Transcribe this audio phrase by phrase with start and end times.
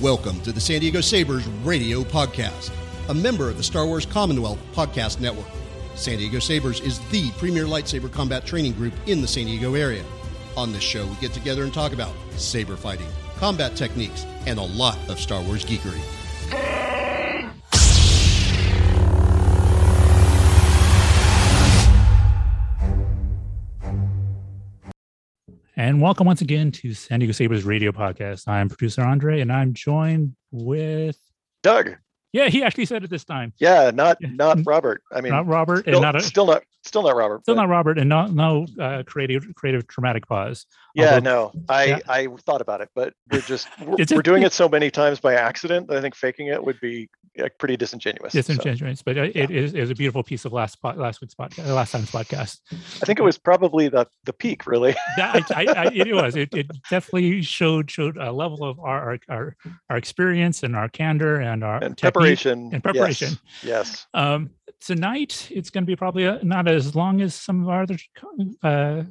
[0.00, 2.70] Welcome to the San Diego Sabres Radio Podcast,
[3.08, 5.48] a member of the Star Wars Commonwealth Podcast Network.
[5.96, 10.04] San Diego Sabres is the premier lightsaber combat training group in the San Diego area.
[10.56, 13.08] On this show, we get together and talk about saber fighting,
[13.38, 16.00] combat techniques, and a lot of Star Wars geekery.
[25.78, 28.48] And welcome once again to San Diego Sabres Radio Podcast.
[28.48, 31.16] I'm producer Andre, and I'm joined with
[31.62, 31.94] Doug.
[32.32, 33.52] Yeah, he actually said it this time.
[33.60, 35.04] Yeah, not not Robert.
[35.12, 37.42] I mean, not Robert, still, and not a, still not still not Robert.
[37.42, 40.66] still but- not Robert, and not no uh, creative creative traumatic pause.
[40.94, 41.98] Yeah, although- no, I yeah.
[42.08, 45.34] I thought about it, but we're just we're, we're doing it so many times by
[45.34, 48.32] accident that I think faking it would be uh, pretty disingenuous.
[48.32, 48.38] so.
[48.38, 51.34] Disingenuous, but it, it is it is a beautiful piece of last spot last week's
[51.34, 52.60] podcast, last time's podcast.
[52.72, 54.94] I think it was probably the the peak, really.
[55.16, 56.36] That, I, I, I, it was.
[56.36, 59.56] It, it definitely showed showed a level of our our
[59.90, 62.70] our, experience and our candor and our And preparation.
[62.72, 63.30] and preparation.
[63.62, 63.64] Yes.
[63.64, 64.06] yes.
[64.14, 67.82] Um, tonight it's going to be probably uh not as long as some of our
[67.82, 67.98] other
[68.62, 69.02] uh,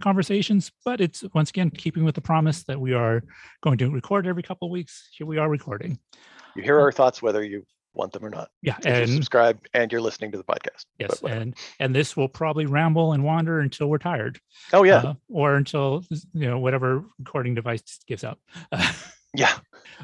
[0.00, 3.22] conversations, but it's once again keeping with the promise that we are
[3.62, 5.08] going to record every couple of weeks.
[5.16, 5.98] Here we are recording.
[6.56, 7.64] You hear our thoughts whether you
[7.94, 8.48] want them or not.
[8.62, 10.86] Yeah, If and subscribe and you're listening to the podcast.
[10.98, 14.40] yes, and and this will probably ramble and wander until we're tired.
[14.72, 18.38] Oh yeah, uh, or until you know whatever recording device gives up.
[19.34, 19.58] yeah.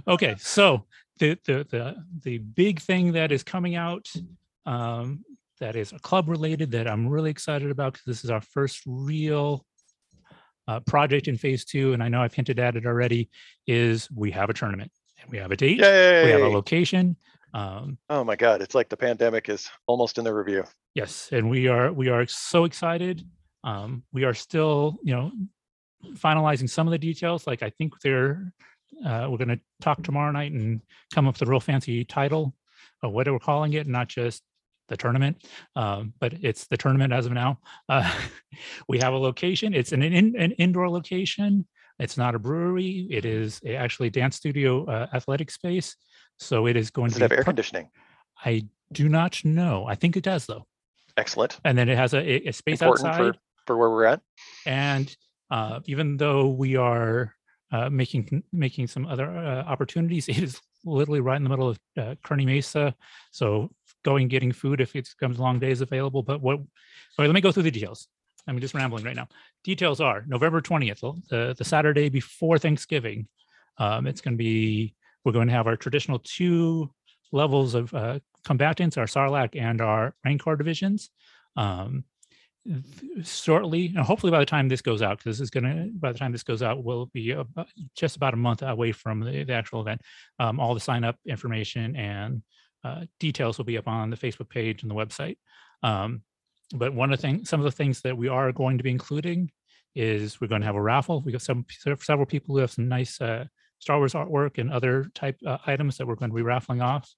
[0.06, 0.84] okay so
[1.18, 4.08] the the the the big thing that is coming out
[4.66, 5.24] um
[5.58, 8.82] that is a club related that i'm really excited about because this is our first
[8.86, 9.64] real
[10.66, 13.28] uh, project in phase two and i know i've hinted at it already
[13.66, 16.24] is we have a tournament and we have a date Yay!
[16.24, 17.16] we have a location
[17.54, 20.64] um oh my God, it's like the pandemic is almost in the review.
[20.94, 23.26] yes and we are we are so excited
[23.64, 25.32] um we are still you know
[26.14, 28.52] finalizing some of the details like i think they're
[29.04, 30.80] uh, we're going to talk tomorrow night and
[31.12, 32.54] come up with a real fancy title
[33.02, 34.42] of what we're calling it not just
[34.88, 35.36] the tournament
[35.76, 37.58] um, but it's the tournament as of now.
[37.88, 38.10] Uh,
[38.88, 39.74] we have a location.
[39.74, 41.66] It's an, in, an indoor location.
[41.98, 43.06] It's not a brewery.
[43.10, 45.96] It is a, actually dance studio uh, athletic space.
[46.38, 47.90] So it is going Does to have air per- conditioning?
[48.44, 49.84] i do not know.
[49.86, 50.64] I think it does though.
[51.16, 51.58] Excellent.
[51.64, 53.34] and then it has a, a- a space Important outside.
[53.34, 54.20] for for where we're at.
[54.64, 55.14] and
[55.50, 57.34] uh, even though we are
[57.72, 61.78] uh, making making some other uh, opportunities it is literally right in the middle of
[61.96, 62.94] uh, Kearny Mesa.
[63.30, 63.70] So
[64.04, 66.60] going getting food if it comes long days available but what
[67.18, 68.08] right, let me go through the details.
[68.46, 69.28] I'm just rambling right now.
[69.64, 73.26] Details are november 20th the, the saturday before thanksgiving
[73.78, 74.94] um, it's going to be
[75.24, 76.90] we're going to have our traditional two
[77.32, 81.10] levels of uh, combatants our sarlacc and our rancor divisions.
[81.56, 82.04] Um,
[83.22, 86.12] shortly and hopefully by the time this goes out because this is going to by
[86.12, 89.44] the time this goes out will be about, just about a month away from the,
[89.44, 90.00] the actual event.
[90.38, 92.42] Um, all the sign up information and
[92.84, 95.36] uh, details will be up on the facebook page and the website.
[95.82, 96.22] Um,
[96.74, 98.90] but one of the things some of the things that we are going to be
[98.90, 99.50] including
[99.94, 101.22] is we're going to have a raffle.
[101.24, 101.64] We got some
[102.00, 103.46] several people who have some nice uh,
[103.78, 107.12] star wars artwork and other type uh, items that we're going to be raffling off.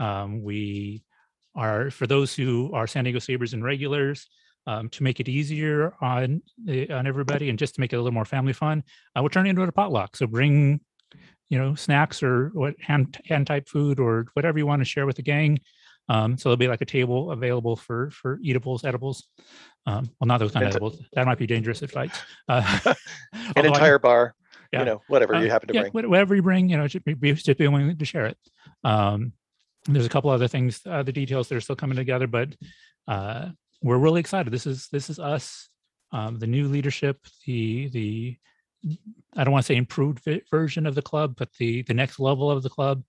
[0.00, 1.04] Um, we
[1.54, 4.26] are for those who are san diego sabres and regulars
[4.66, 6.42] um, to make it easier on
[6.90, 8.82] on everybody and just to make it a little more family fun
[9.16, 10.80] uh, we're turning it into a potluck so bring
[11.50, 15.06] you know snacks or what hand hand type food or whatever you want to share
[15.06, 15.58] with the gang
[16.08, 19.28] um, so there'll be like a table available for for eatables edibles
[19.86, 22.94] um, well not those kind of edibles that might be dangerous at fights uh, An
[23.56, 24.34] although I- entire bar.
[24.72, 24.80] yeah.
[24.80, 26.08] You know, whatever uh, you happen to yeah, bring.
[26.08, 28.38] Whatever you bring, you know, just be, be just be willing to share it.
[28.82, 29.32] Um,
[29.86, 32.56] there's a couple other things, uh, the details that are still coming together, but
[33.06, 33.50] uh,
[33.84, 34.52] we're really excited.
[34.52, 35.68] This is this is us,
[36.12, 38.36] um, the new leadership, the the
[39.36, 42.50] I don't want to say improved version of the club, but the the next level
[42.50, 43.02] of the club.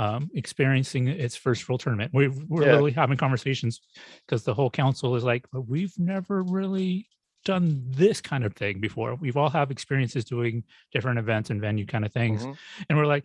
[0.00, 2.12] Um, experiencing its first real tournament.
[2.14, 2.68] We're, we're Yeah.
[2.68, 3.80] literally having conversations
[4.24, 7.08] because the whole council is like, "But we've never really
[7.44, 9.16] done this kind of thing before.
[9.16, 10.62] We've all have experiences doing
[10.92, 12.44] different events and venue kind of things.
[12.46, 12.56] Mhm.
[12.88, 13.24] And we're like,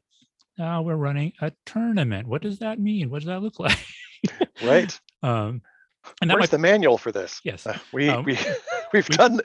[0.58, 2.28] now we're running a tournament.
[2.28, 3.12] What does that mean?
[3.12, 3.78] What does that look like?
[4.64, 5.00] Right.
[5.22, 5.62] um,
[6.22, 7.40] and that Where's the manual for this?
[7.44, 8.38] yes, Uh, we Um, we
[8.94, 9.40] we've done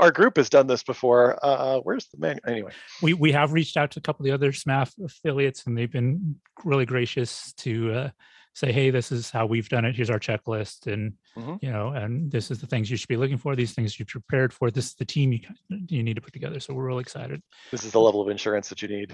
[0.00, 1.38] our group has done this before.
[1.44, 2.40] Uh, where's the manual?
[2.46, 2.72] Anyway,
[3.02, 5.90] we we have reached out to a couple of the other SMAF affiliates, and they've
[5.92, 8.10] been really gracious to uh,
[8.54, 9.94] say, "Hey, this is how we've done it.
[9.94, 11.58] Here's our checklist, and Mhm.
[11.62, 13.54] you know, and this is the things you should be looking for.
[13.54, 14.70] These things you're prepared for.
[14.70, 15.40] This is the team you
[15.88, 17.42] you need to put together." So we're really excited.
[17.70, 19.12] this is the level of insurance that you need.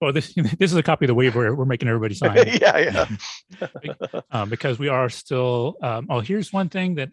[0.00, 2.36] Well, this this is a copy of the waiver we're making everybody sign.
[2.60, 3.06] yeah,
[3.60, 4.20] yeah.
[4.30, 5.76] um, because we are still.
[5.82, 7.10] Um, oh, here's one thing that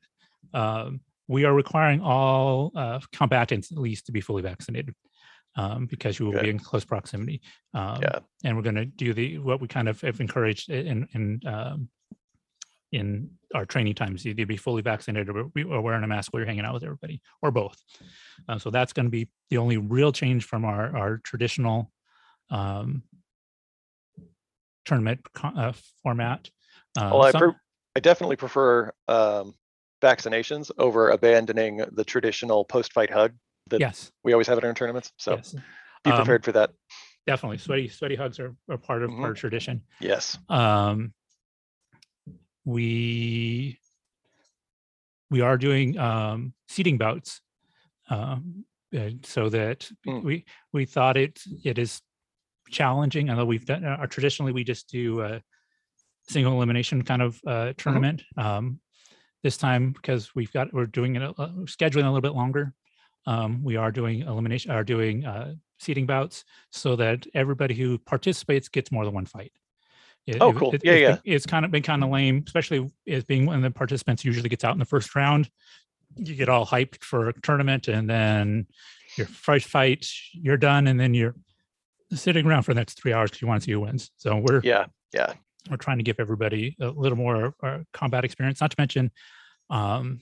[0.54, 4.96] um, we are requiring all uh, combatants at least to be fully vaccinated.
[5.58, 6.44] um, because you will Good.
[6.44, 7.42] be in close proximity.
[7.74, 8.20] Um, Yeah.
[8.44, 11.90] And we're going to do the what we kind of have encouraged in in um,
[12.94, 16.40] in our training times, You either be fully vaccinated or, or wearing a mask while
[16.40, 17.78] you're hanging out with everybody, or both.
[18.48, 21.92] Uh, so that's going to be the only real change from our our traditional
[22.50, 23.04] um,
[24.86, 25.74] tournament uh,
[26.04, 26.50] format.
[26.98, 27.60] Uh, Well, I, some- pre-
[27.96, 29.54] I definitely prefer um,
[30.02, 33.34] vaccinations over abandoning the traditional post-fight hug
[33.70, 35.12] that yes, we always have at our tournaments.
[35.18, 35.54] So yes,
[36.04, 36.72] be Um, prepared for that.
[37.26, 37.58] definitely.
[37.58, 39.24] Sweaty sweaty hugs are, are part of Mhm.
[39.24, 39.82] our tradition.
[40.00, 40.38] Yes.
[40.50, 41.14] um,
[42.66, 43.80] we
[45.30, 47.42] we are doing um, seating bouts
[48.10, 48.66] um,
[49.24, 50.24] so that Mm.
[50.24, 52.02] we we thought it it is
[52.70, 55.42] challenging although we've done uh, traditionally we just do a
[56.28, 58.80] single elimination kind of uh, tournament um,
[59.44, 62.74] this time because we've got we're doing it a- uh, scheduling a little bit longer
[63.26, 68.68] um, we are doing elimination are doing uh, seating bouts so that everybody who participates
[68.68, 69.52] gets more than one fight
[70.26, 70.76] it- Oh, cool.
[70.76, 71.36] it- Yeah, it's yeah.
[71.36, 74.50] It's kind of been kind of lame, especially as being one of the participants usually
[74.50, 75.50] gets out in the first round.
[76.18, 78.68] You get all hyped for a tournament, and then
[79.18, 81.34] your first fight, you're done, and then you're
[82.12, 84.12] sitting around for the next three hours because you want to see who wins.
[84.18, 84.86] So we're Yeah.
[85.14, 85.34] Yeah.
[85.70, 88.62] we're trying to give everybody a little more uh, combat experience.
[88.62, 89.12] Not to mention,
[89.70, 90.22] um,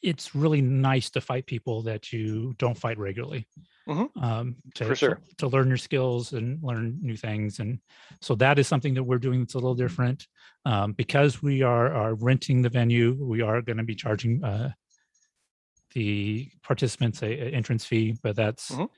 [0.00, 3.46] it's really nice to fight people that you don't fight regularly.
[3.88, 4.08] Mhm.
[4.22, 5.14] Um, to, For sure.
[5.16, 7.80] to, to learn your skills and learn new things, and
[8.20, 10.26] so that is something that we're doing that's a little different.
[10.64, 14.72] Um, because we are are renting the venue, we are going to be charging uh,
[15.94, 18.88] the participants a, a entrance fee, but that's Mhm.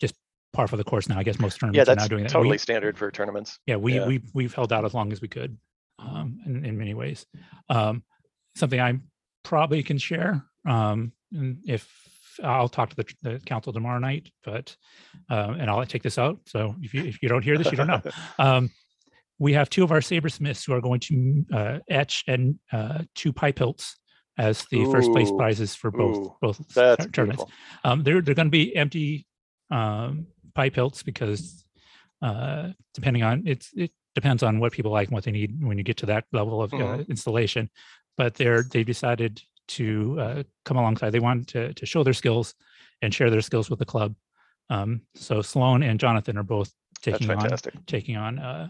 [0.00, 0.14] Just
[0.52, 1.18] par for the course now.
[1.18, 1.68] I guess most Yeah.
[1.84, 2.30] tournaments are now doing that.
[2.30, 3.58] We- totally standard for tournaments.
[3.66, 4.06] yeah we Yeah.
[4.06, 5.56] we we've held out as long as we could
[5.98, 7.24] um in, in many ways
[7.70, 8.02] um
[8.54, 8.98] something i
[9.44, 11.12] probably can share um
[11.64, 11.88] if
[12.44, 14.76] i'll talk to the, the council tomorrow night but
[15.30, 17.78] uh, and i'll take this out so if you if you don't hear this you
[17.78, 18.02] don't know
[18.38, 18.70] um
[19.38, 23.32] we have two of our sabersmiths who are going to uh, etch and uh, two
[23.32, 23.96] pipe hilts
[24.38, 27.44] as the first place prizes for both ooh, both tournaments
[27.84, 29.26] um, they're they're going to be empty
[29.70, 31.64] um, pipe hilts because
[32.22, 35.76] uh, depending on it's it depends on what people like and what they need when
[35.76, 37.08] you get to that level of uh, Mhm.
[37.08, 37.70] installation.
[38.16, 41.10] But they're they decided to uh, come alongside.
[41.10, 42.54] They want to to show their skills
[43.02, 44.14] and share their skills with the club.
[44.70, 46.72] Um, so Sloan and Jonathan are both
[47.02, 47.50] taking on
[47.86, 48.68] taking on uh,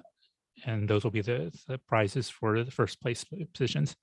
[0.64, 3.94] and those will be the, the prizes for the first place positions.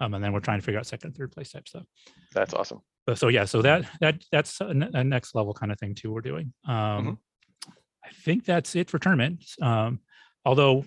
[0.00, 1.84] Um, and then we're trying to figure out second, third place type stuff
[2.32, 2.80] That's awesome.
[3.08, 6.12] But so yeah so that that that's a, a next level kind of thing too
[6.12, 7.70] we're doing um Mm-hmm.
[8.04, 10.00] i think that's it for tournaments um
[10.44, 10.84] although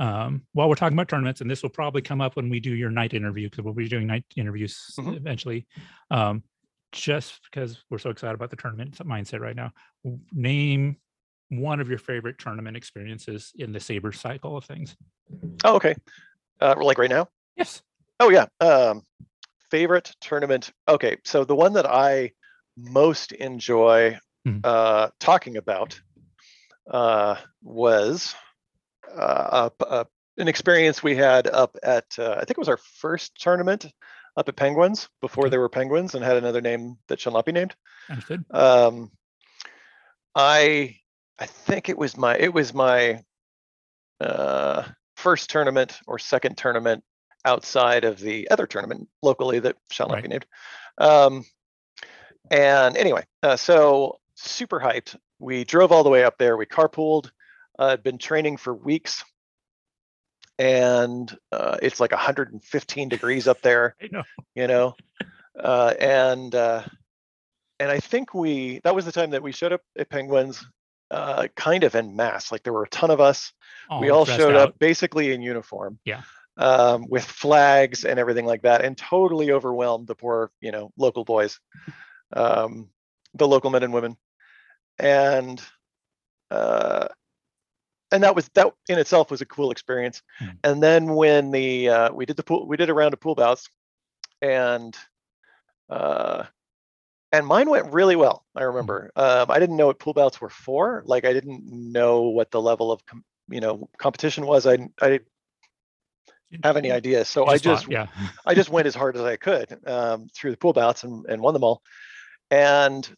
[0.00, 2.74] um while we're talking about tournaments and this will probably come up when we do
[2.74, 5.16] your night interview because we'll be doing night interviews Mhm.
[5.16, 5.68] eventually
[6.10, 6.42] um
[6.90, 9.70] just because we're so excited about the tournament mindset right now
[10.32, 10.96] name
[11.50, 14.96] one of your favorite tournament experiences in the saber cycle of things
[15.64, 15.94] Oh, okay.
[16.60, 17.28] Uh, like right now?
[17.56, 17.82] yes
[18.18, 18.46] Oh yeah.
[18.60, 19.02] Um,
[19.70, 20.72] favorite tournament.
[20.88, 22.32] Okay, so the one that I
[22.76, 24.60] most enjoy Mhm.
[24.64, 26.00] uh, talking about
[26.90, 28.34] uh, was
[29.12, 30.06] uh, a p- a-
[30.38, 33.86] an experience we had up at uh, I think it was our first tournament
[34.36, 35.50] up at Penguins before Okay.
[35.50, 37.74] there were Penguins and had another name that shall not be named.
[38.10, 39.10] understood Um,
[40.34, 40.96] I
[41.38, 43.22] I think it was my it was my
[44.20, 44.84] uh,
[45.16, 47.02] first tournament or second tournament
[47.46, 50.22] outside of the other tournament locally that shall not Right.
[50.24, 50.46] be named.
[50.98, 51.44] Um,
[52.50, 55.16] and anyway, uh, so super hyped.
[55.38, 56.56] We drove all the way up there.
[56.56, 57.30] We carpooled.
[57.78, 59.22] Uh, had been training for weeks,
[60.58, 64.22] and uh, it's like 115 degrees up there know
[64.54, 64.94] you know
[65.60, 66.82] uh, and uh,
[67.78, 70.64] and i think we that was the time that we showed up at penguins
[71.10, 73.52] uh, kind of en masse like there were a ton of us
[74.00, 74.70] we all showed out.
[74.70, 76.22] up basically in uniform Yeah.
[76.56, 81.24] Um, with flags and everything like that and totally overwhelmed the poor you know local
[81.24, 81.60] boys
[82.32, 82.88] um,
[83.34, 84.16] the local men and women.
[84.98, 85.62] And
[86.50, 87.08] uh,
[88.12, 90.22] and that was that in itself was a cool experience.
[90.38, 90.48] Hmm.
[90.64, 93.34] and then when the uh, we did the pool we did a round of pool
[93.34, 93.68] bouts
[94.40, 94.96] and
[95.90, 96.44] uh
[97.32, 99.10] and mine went really well i remember.
[99.16, 102.60] Um, i didn't know what pool bouts were for like i didn't know what the
[102.60, 104.66] level of com- you know competition was.
[104.66, 105.20] I i
[106.64, 108.06] have any idea so i just yeah
[108.46, 111.42] I just went as hard as I could um, through the pool bouts and, and
[111.42, 111.82] won them all.
[112.50, 113.08] And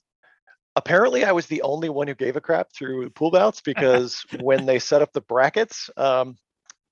[0.76, 4.66] apparently, I was the only one who gave a crap through pool bouts because when
[4.66, 6.36] they set up the brackets, um,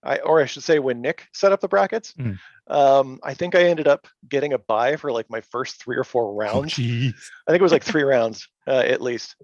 [0.02, 2.38] I or I should say when Nick set up the brackets, Mm.
[2.68, 6.04] um, I think I ended up getting a buy for like my first three or
[6.04, 6.74] four rounds.
[6.74, 7.14] jeez.
[7.46, 9.36] I think it was like three rounds uh, at least.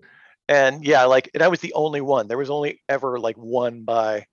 [0.48, 2.28] And yeah, like and I was the only one.
[2.28, 4.26] There was only ever like one buy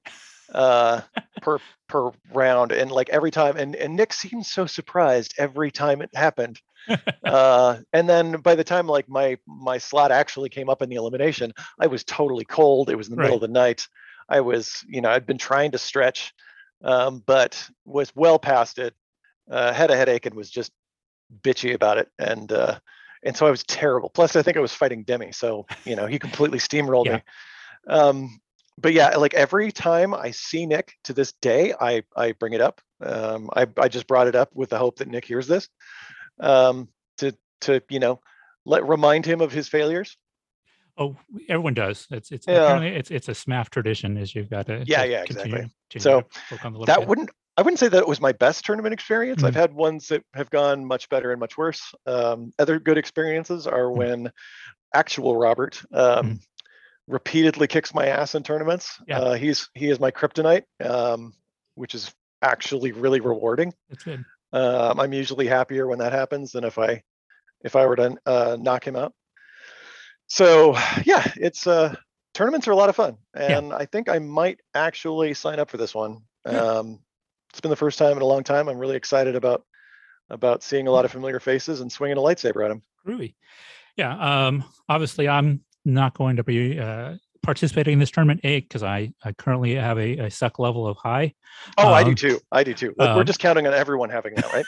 [0.54, 1.02] uh
[1.42, 6.02] per per round and like every time and and Nick seemed so surprised every time
[6.02, 6.60] it happened
[7.24, 10.96] uh and then by the time like my my slot actually came up in the
[10.96, 13.88] elimination i was totally cold it was in the middle of the night
[14.30, 16.34] i was you know i'd been trying to stretch
[16.84, 18.94] um but was well past it
[19.52, 20.72] uh had a headache and was just
[21.44, 22.80] bitchy about it and uh
[23.24, 26.08] and so i was terrible plus i think i was fighting demi so you know
[26.08, 27.16] he completely steamrolled Yeah.
[27.16, 27.24] me
[27.88, 28.40] um
[28.82, 32.62] but yeah like every time i see nick to this day i i bring it
[32.62, 35.68] up um i i just brought it up with the hope that nick hears this
[36.40, 38.20] um, to to you know
[38.66, 40.16] let remind him of his failures.
[40.98, 41.16] Oh,
[41.48, 42.08] everyone does.
[42.12, 42.62] It's it's Yeah.
[42.62, 44.18] apparently it's it's a SMAF tradition.
[44.18, 45.74] Is you've got to Yeah, to yeah, continue- exactly.
[45.90, 47.08] continue So, to poke on the little That kid.
[47.10, 49.44] wouldn't I wouldn't say that it was my best tournament experience.
[49.44, 49.58] I've Mhm.
[49.58, 51.94] had ones that have gone much better and much worse.
[52.06, 53.96] Um, other good experiences are Mhm.
[53.96, 54.32] when
[54.94, 56.40] actual Robert um,
[57.10, 59.00] repeatedly kicks my ass in tournaments.
[59.08, 59.20] Yeah.
[59.20, 61.34] Uh, he's he is my kryptonite, um,
[61.76, 63.74] which is actually really rewarding.
[63.90, 64.24] It's good.
[64.54, 67.04] Um, I'm usually happier when that happens than if I
[67.62, 69.14] if I were to uh, knock him out.
[70.28, 71.96] So yeah, it's uh,
[72.34, 75.78] tournaments are a lot of fun, and I think I might actually sign up for
[75.78, 76.20] this one.
[76.46, 76.56] Good.
[76.56, 77.00] Um,
[77.50, 78.70] it's been the first time in a long time.
[78.70, 79.66] I'm really excited about
[80.30, 82.84] about seeing a lot of familiar faces and swinging a lightsaber at him.
[83.06, 83.34] Groovy.
[83.96, 84.46] Yeah.
[84.48, 88.42] Um, obviously, I'm not going to be uh, participating in this tournament.
[88.44, 91.34] A because I, I currently have a, a suck level of high.
[91.78, 92.40] Oh, I do Um, too.
[92.52, 92.94] I do too.
[92.98, 94.66] Like, we're um, just counting on everyone having that, right?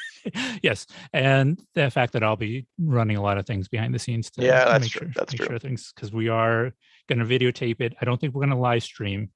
[0.63, 4.31] yes, and the fact that I'll be running a lot of things behind the scenes
[4.31, 5.07] to Yeah, that's make true.
[5.07, 5.47] sure That's make true.
[5.47, 6.71] sure things because we are
[7.09, 7.93] going to videotape it.
[8.01, 9.29] I don't think we're going to live stream,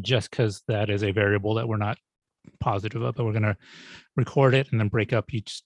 [0.00, 1.98] just because that is a variable that we're not
[2.60, 3.14] positive of.
[3.14, 3.56] But we're going to
[4.16, 5.62] record it and then break up each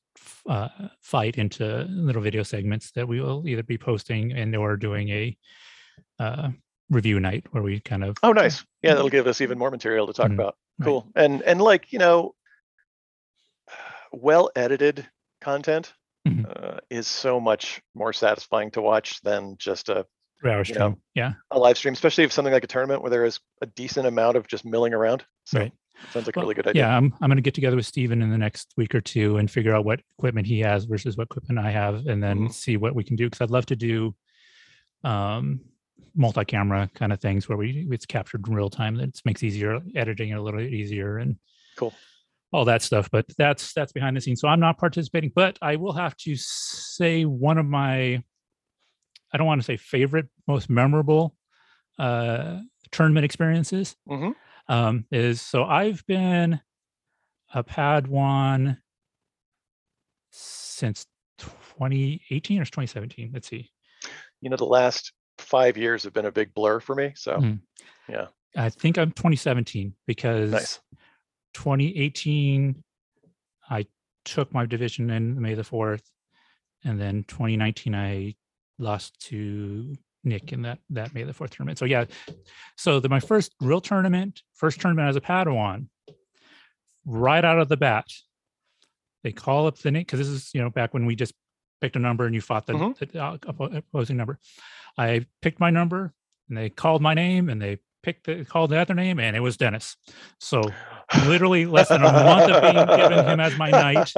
[0.47, 0.69] uh,
[1.01, 5.37] fight into little video segments that we will either be posting and or doing a
[6.19, 6.51] uh,
[6.91, 8.65] review night where we kind of Oh, nice.
[8.83, 10.35] Yeah, that'll give us even more material to talk Mhm.
[10.35, 10.57] about.
[10.79, 10.87] Right.
[10.87, 11.11] Cool.
[11.15, 12.35] And and like you know,
[14.13, 15.07] well edited
[15.41, 15.93] content
[16.27, 16.45] Mhm.
[16.49, 20.07] uh, is so much more satisfying to watch than just a,
[20.41, 20.79] three hour stream.
[20.81, 23.67] know, yeah, a live stream, especially if something like a tournament where there is a
[23.67, 25.25] decent amount of just milling around.
[25.45, 25.73] So Right.
[26.11, 26.83] Sounds like a really good idea.
[26.83, 29.37] Yeah, I'm I'm going to get together with Steven in the next week or two
[29.39, 32.53] and figure out what equipment he has versus what equipment I have, and then Mhm.
[32.53, 33.27] see what we can do.
[33.27, 34.15] Because I'd love to do
[35.05, 35.61] um,
[36.15, 38.97] multi-camera kind of things where we it's captured in real time.
[38.97, 41.37] That makes easier editing a little bit easier and
[41.77, 41.95] Cool.
[42.53, 43.11] all that stuff.
[43.11, 44.41] But that's that's behind the scenes.
[44.41, 48.23] So I'm not participating, but I will have to say one of my
[49.33, 51.37] I don't want to say favorite, most memorable
[51.99, 52.61] uh,
[52.91, 54.31] tournament experiences hmm
[54.69, 56.61] um, is so I've been
[57.55, 58.79] a Padawan
[60.31, 61.07] since
[61.39, 63.31] 2018 or 2017.
[63.33, 63.71] Let's see.
[64.41, 67.13] You know, the last five years have been a big blur for me.
[67.17, 67.39] So
[68.09, 70.81] yeah, I think I'm 2017 because Nice.
[71.55, 72.83] 2018
[73.69, 73.87] I
[74.25, 76.03] took my division in May the 4th,
[76.85, 78.35] and then 2019 I
[78.79, 79.95] lost to
[80.27, 81.79] Nick in that that May the 4th tournament.
[81.79, 82.05] So yeah,
[82.77, 85.87] so the, my first real tournament, first tournament as a Padawan,
[87.07, 88.07] right out of the bat,
[89.25, 91.33] they call up the Nick because this is you know back when we just
[91.81, 93.13] picked a number and you fought the, Mhm.
[93.13, 93.37] the uh,
[93.93, 94.39] opposing number.
[94.99, 96.13] I picked my number
[96.49, 99.41] and they called my name and they picked the called the other name and it
[99.41, 99.97] was Dennis.
[100.41, 100.63] So
[101.27, 104.13] literally less than a month of being given him as my knight,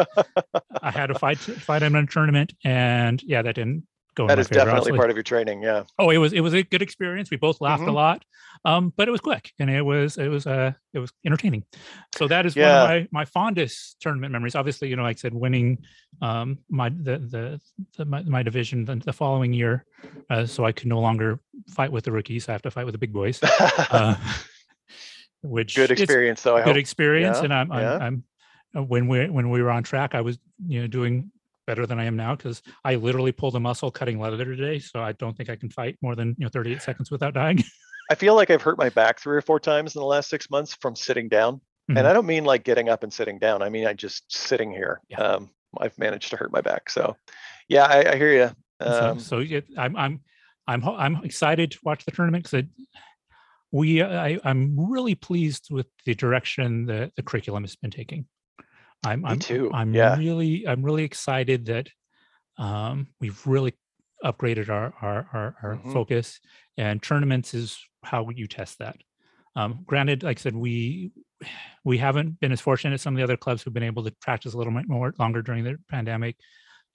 [0.82, 3.84] I had to fight fight him in a tournament, and yeah, that didn't
[4.18, 4.24] go.
[4.24, 5.62] in that is definitely part of your training.
[5.62, 5.84] Yeah.
[5.98, 7.30] Oh, it was it was a good experience.
[7.30, 7.94] We both laughed a Mhm.
[7.94, 8.24] lot,
[8.64, 11.64] um, but it was quick and it was it was uh it was entertaining.
[12.16, 12.82] So that is Yeah.
[12.82, 14.54] one of my my fondest tournament memories.
[14.54, 15.78] Obviously, you know, like I said, winning
[16.20, 17.60] um my the the,
[17.96, 19.84] the my, my division the, the following year,
[20.30, 22.48] uh, so I could no longer fight with the rookies.
[22.48, 23.40] I have to fight with the big boys.
[23.90, 24.16] Uh,
[25.42, 26.56] which good experience, though.
[26.56, 26.76] I good hope.
[26.76, 27.70] experience Yeah, and I'm.
[27.72, 28.24] I'm i'm
[28.76, 31.32] uh, when we when we were on track i was you know doing
[31.68, 35.00] better than i am now because i literally pulled a muscle cutting leather today so
[35.02, 37.62] i don't think i can fight more than you know 38 seconds without dying
[38.10, 40.48] I feel like I've hurt my back three or four times in the last six
[40.48, 41.60] months from sitting down.
[41.90, 41.98] Mhm.
[41.98, 43.60] And I don't mean like getting up and sitting down.
[43.60, 45.02] I mean I just sitting here.
[45.10, 45.20] Yeah.
[45.20, 46.88] Um, I've managed to hurt my back.
[46.88, 47.16] So,
[47.68, 48.50] yeah, I, I hear you.
[48.82, 50.20] so, Um, so yeah, i'm i'm
[50.66, 52.64] i'm i'm excited to watch the tournament because
[53.72, 58.24] we I, i'm really pleased with the direction that the curriculum has been taking
[59.04, 60.16] i'm Me i'm too, i'm yeah.
[60.16, 61.88] really i'm really excited that
[62.58, 63.74] um we've really
[64.24, 65.92] upgraded our our our, our Mhm.
[65.92, 66.40] focus
[66.76, 68.96] and tournaments is how you test that
[69.56, 71.12] um granted like i said we
[71.84, 74.12] we haven't been as fortunate as some of the other clubs who've been able to
[74.20, 76.36] practice a little bit more longer during the pandemic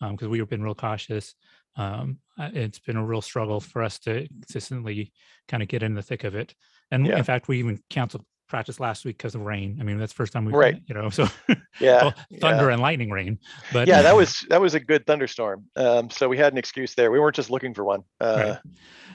[0.02, 1.36] because um, we've been real cautious.
[1.76, 5.14] Um, uh, it's been a real struggle for us to consistently
[5.48, 6.56] kind of get in the thick of it.
[6.92, 7.18] And Yeah.
[7.18, 9.78] in fact, we even canceled practice last week because of rain.
[9.80, 10.80] I mean, that's the first time we've, Right.
[10.86, 11.28] you know, so
[11.80, 12.04] Yeah.
[12.04, 13.40] well, thunder and lightning rain.
[13.72, 15.66] But yeah, that was that was a good thunderstorm.
[15.76, 17.10] Um, so we had an excuse there.
[17.10, 18.04] We weren't just looking for one.
[18.22, 18.60] Uh, Right.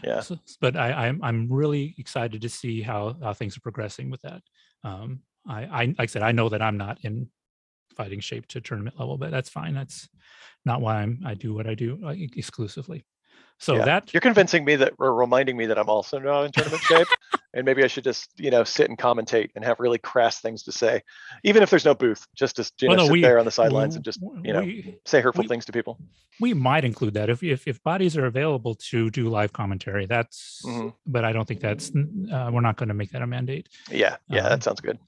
[0.02, 0.20] yeah.
[0.22, 4.22] So- but I, I'm I'm really excited to see how how things are progressing with
[4.22, 4.42] that.
[4.82, 7.28] Um, I, I like I said, I know that I'm not in
[7.96, 9.72] fighting shape to tournament level, but that's fine.
[9.72, 10.08] That's
[10.64, 13.04] not why I'm I do what I do uh, e- exclusively.
[13.60, 13.84] So Yeah.
[13.84, 17.08] that You're convincing me that or reminding me that I'm also not in tournament shape,
[17.54, 20.62] and maybe I should just you know sit and commentate and have really crass things
[20.64, 21.02] to say,
[21.44, 23.50] even if there's no booth, just to you know no, sit we- there on the
[23.50, 25.98] sidelines and just you know we, say hurtful we- things to people.
[26.40, 30.06] we might include that if if if bodies are available to do live commentary.
[30.06, 30.94] That's Mhm.
[31.06, 33.68] but I don't think that's uh, we're not going to make that a mandate.
[33.90, 34.98] Yeah, yeah, Um, that sounds good.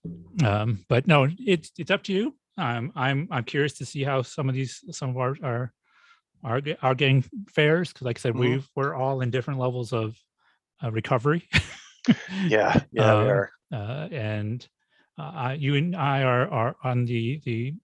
[0.44, 2.34] um, but no, it's it's up to you.
[2.58, 5.72] Um, I'm I'm curious to see how some of these some of our our
[6.42, 8.40] are ge- are getting fares because, like I said, Mhm.
[8.40, 10.16] we've we're all in different levels of
[10.82, 11.48] uh, recovery.
[12.48, 13.50] Yeah, yeah, Um, we are.
[13.72, 14.66] uh, and
[15.18, 17.74] uh, I- you and I are are on the the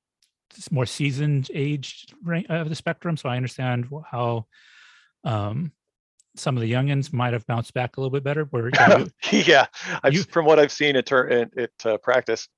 [0.71, 2.07] more seasoned age
[2.49, 4.47] of the spectrum, so I understand how
[5.25, 5.71] um,
[6.35, 8.45] some of the youngins might have bounced back a little bit better.
[8.45, 9.67] Where you- yeah,
[10.03, 12.49] I've, you- from what I've seen at tur- at, at uh, practice.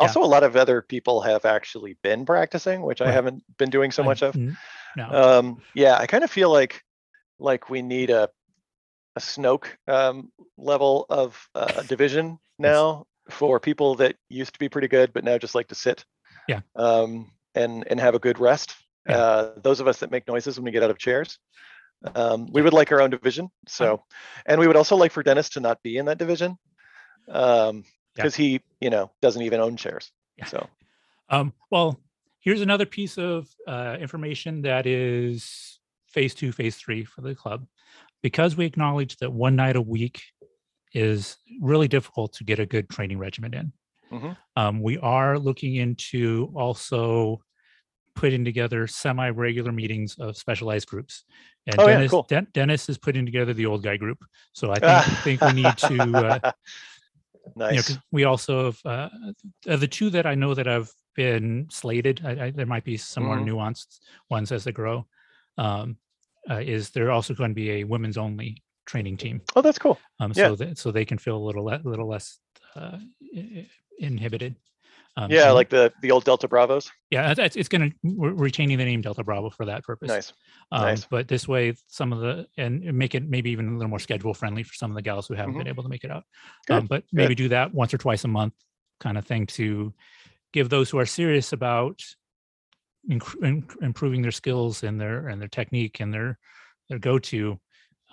[0.00, 3.90] Also, a lot of other people have actually been practicing, which I haven't been doing
[3.90, 4.34] so I- much of.
[4.96, 6.82] No, Um, yeah, I kind of feel like
[7.38, 8.28] like we need a
[9.16, 14.88] a Snoke um, level of uh, division now for people that used to be pretty
[14.88, 16.04] good, but now just like to sit.
[16.48, 16.60] Yeah.
[16.76, 18.74] Um, and and have a good rest.
[19.08, 19.16] Yeah.
[19.18, 21.38] Uh, those of us that make noises when we get out of chairs.
[22.14, 23.50] Um, we would like our own division.
[23.66, 24.02] So,
[24.44, 26.58] and we would also like for Dennis to not be in that division.
[27.28, 27.84] Um,
[28.16, 28.22] Yeah.
[28.22, 30.12] because he, you know, doesn't even own chairs.
[30.36, 30.46] Yeah.
[30.46, 30.68] So,
[31.30, 31.98] Um, well,
[32.44, 37.66] here's another piece of uh, information that is phase two, phase three for the club.
[38.22, 40.22] Because we acknowledge that one night a week
[40.92, 43.72] is really difficult to get a good training regimen in.
[44.12, 44.36] Mhm.
[44.56, 47.42] Um, we are looking into also
[48.14, 51.24] putting together semi-regular meetings of specialized groups.
[51.66, 52.22] And Oh, yeah, Dennis, cool.
[52.28, 54.18] Den- Dennis is putting together the old guy group.
[54.52, 56.52] So I think, think we need to uh,
[57.56, 59.08] you know, we also have uh,
[59.76, 62.20] the two that I know that have been slated.
[62.24, 63.48] I, I, there might be some more Mhm.
[63.48, 65.06] nuanced ones as they grow.
[65.58, 65.96] Um,
[66.50, 69.40] uh, is there also going to be a women's only training team?
[69.56, 69.98] oh, that's cool.
[70.20, 70.48] Um, Yeah.
[70.48, 72.38] so that so they can feel a little le- little less
[72.76, 72.98] uh,
[73.98, 74.56] inhibited.
[75.16, 76.90] Um, Yeah, like the the old Delta Bravos.
[77.10, 80.08] yeah, it's, it's going to retaining the name Delta Bravo for that purpose.
[80.08, 80.32] Nice.
[80.72, 81.06] Um, nice.
[81.08, 84.34] But this way, some of the and make it maybe even a little more schedule
[84.34, 86.24] friendly for some of the gals who haven't been able to make it out.
[86.68, 86.74] Mm-hmm.
[86.74, 88.54] Um, but maybe do that once or twice a month,
[89.00, 89.92] kind of thing, to
[90.52, 92.02] give those who are serious about
[93.08, 96.38] inc- improving their skills and their and their technique and their
[96.88, 97.60] their go to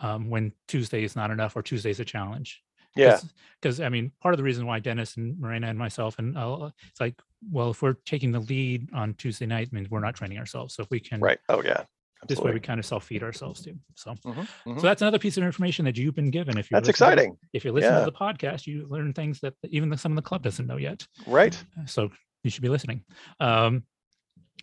[0.01, 2.61] um, when Tuesday is not enough or Tuesday's a challenge.
[2.95, 3.19] Yeah.
[3.61, 6.69] Because I mean, part of the reason why Dennis and Marina and myself and uh,
[6.89, 7.15] it's like,
[7.51, 10.75] well, if we're taking the lead on Tuesday night, means we're not training ourselves.
[10.75, 11.39] So if we can, Right.
[11.49, 11.83] Oh yeah.
[12.27, 13.75] this way we kind of self feed ourselves too.
[13.95, 14.75] So, Mhm, mhm.
[14.75, 16.57] so that's another piece of information that you've been given.
[16.57, 17.37] If you That's exciting.
[17.53, 17.99] if you listen Yeah.
[17.99, 20.77] to the podcast, you learn things that even the, some of the club doesn't know
[20.77, 21.07] yet.
[21.25, 21.57] Right.
[21.87, 22.11] So
[22.43, 23.03] you should be listening.
[23.39, 23.85] Um,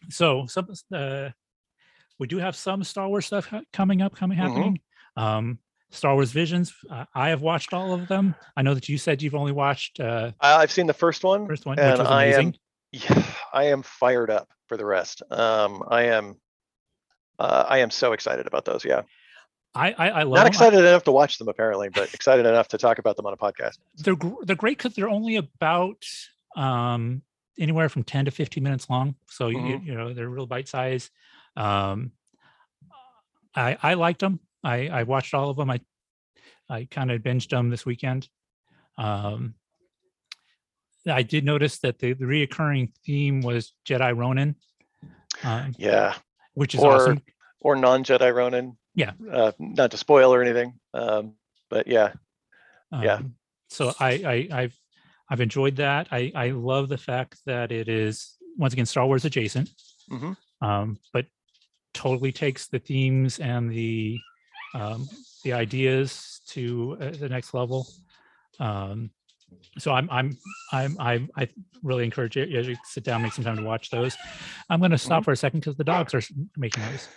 [0.09, 1.31] so some uh,
[2.21, 4.41] we do have some Star Wars stuff coming up, coming Mhm.
[4.43, 4.81] happening.
[5.17, 5.59] Um,
[5.91, 6.75] Star Wars Visions.
[6.91, 8.35] Uh, I have watched all of them.
[8.57, 11.47] I know that you said you've only watched uh, I- I've seen the first one.
[11.47, 12.55] first one, which and was I am amazing.
[12.93, 13.23] yeah,
[13.53, 15.23] I am fired up for the rest.
[15.31, 16.37] Um, I am
[17.39, 18.85] uh, I am so excited about those.
[18.85, 19.03] Yeah.
[19.75, 20.45] I I, I love Not.
[20.47, 23.33] I- excited enough to watch them apparently, but excited enough to talk about them on
[23.33, 23.79] a podcast.
[23.97, 26.05] they're they're great because they're only about
[26.57, 27.23] um
[27.59, 29.85] anywhere from 10 to 15 minutes long so you, Mhm.
[29.85, 31.11] you know they're real bite size
[31.57, 32.13] um
[33.55, 35.81] i i liked them i i watched all of them i
[36.71, 38.29] i kind of binged them this weekend
[38.99, 39.55] um
[41.09, 44.55] i did notice that the, the reoccurring theme was jedi ronin
[45.45, 46.15] um, Yeah.
[46.55, 47.23] which is Or- awesome
[47.61, 48.77] Or non-Jedi Ronin.
[48.95, 49.13] Yeah.
[49.33, 50.75] Uh, not to spoil or anything.
[50.95, 51.35] Um,
[51.71, 52.13] but yeah.
[52.93, 53.15] Yeah.
[53.17, 53.35] Um,
[53.69, 54.11] so I,
[54.53, 54.77] I I've
[55.29, 56.07] I've enjoyed that.
[56.13, 59.71] I I love the fact that it is once again Star Wars adjacent,
[60.11, 60.37] Mhm.
[60.63, 61.27] um, but
[61.95, 64.21] totally takes the themes and the
[64.75, 65.09] um,
[65.45, 67.87] the ideas to uh, the next level.
[68.61, 69.11] Um,
[69.79, 70.37] so I'm I'm
[70.73, 71.49] I'm I'm I
[71.83, 74.17] really encourage you as you sit down, make some time to watch those.
[74.69, 76.23] I'm going to stop for a second because the dogs are
[76.57, 77.09] making noise.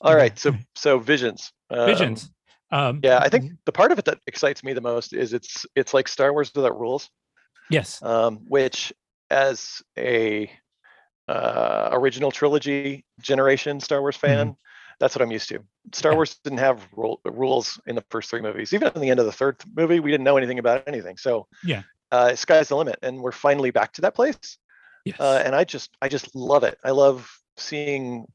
[0.00, 1.52] All right, So so visions.
[1.70, 2.30] Um, Visions.
[2.70, 5.66] Um, Yeah, I think the part of it that excites me the most is it's
[5.74, 7.10] it's like Star Wars without rules.
[7.70, 8.02] Yes.
[8.02, 8.94] um, which
[9.30, 10.50] as a
[11.28, 14.56] uh, original trilogy generation Star Wars fan,
[15.00, 15.60] that's what I'm used to.
[15.92, 16.16] Star Yeah.
[16.16, 18.72] Wars didn't have rule, rules in the first three movies.
[18.72, 21.16] Even in the end of the third movie, we didn't know anything about anything.
[21.16, 21.82] So Yeah.
[22.10, 24.58] uh, sky's the limit, and we're finally back to that place.
[25.04, 25.20] Yes.
[25.20, 26.78] Uh, and I just, I just love it.
[26.84, 28.26] I love seeing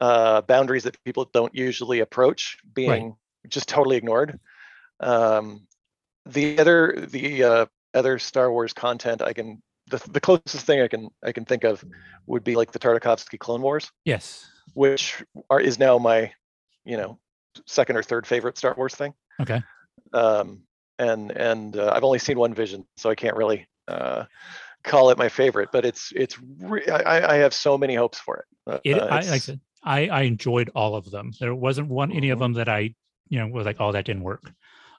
[0.00, 3.16] uh, boundaries that people don't usually approach being
[3.48, 4.38] just totally ignored.
[5.00, 5.66] Um,
[6.26, 10.88] the other, the uh, other Star Wars content I can, the, the closest thing I
[10.88, 11.82] can, I can think of
[12.26, 14.46] would be like the Tartakovsky Clone Wars yes.
[14.74, 16.32] Which are is now my
[16.84, 17.18] you know
[17.66, 19.14] second or third favorite Star Wars thing.
[19.40, 19.62] Okay.
[20.12, 20.62] Um,
[20.98, 24.24] and and uh, I've only seen one Vision, so I can't really uh,
[24.84, 25.70] call it my favorite.
[25.72, 28.44] But it's it's re- I, I have so many hopes for it.
[28.66, 31.32] Uh, It, uh, I, like I said, I, I enjoyed all of them.
[31.38, 32.40] There wasn't one any of Mhm.
[32.40, 32.94] them that I,
[33.28, 34.50] you know, was like, oh, that didn't work.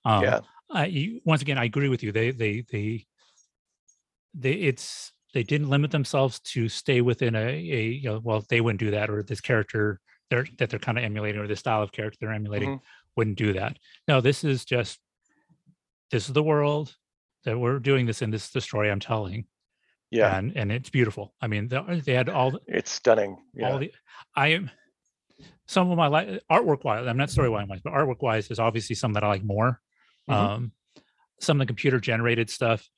[0.06, 2.12] Um, yeah, I once again, I agree with you.
[2.12, 3.06] They they they
[4.34, 8.60] they it's they didn't limit themselves to stay within a a you know well they
[8.60, 10.00] wouldn't do that or this character
[10.32, 12.84] they're that they're kind of emulating or the style of character they're emulating Mm-hmm.
[13.18, 13.78] wouldn't do that.
[14.08, 15.00] No, this is just
[16.10, 16.96] this is the world
[17.46, 18.32] that we're doing this in.
[18.32, 19.46] This is the story I'm telling,
[20.10, 21.36] yeah, and and it's beautiful.
[21.40, 23.38] I mean, they had all the- it's stunning.
[23.54, 23.92] Yeah, all the
[24.36, 24.72] I am
[25.68, 28.96] some of my like artwork wise, I'm not story wise, but artwork wise is obviously
[28.96, 29.82] some that I like more.
[30.30, 30.34] Mhm.
[30.34, 30.72] Um,
[31.40, 32.90] some of the computer generated stuff,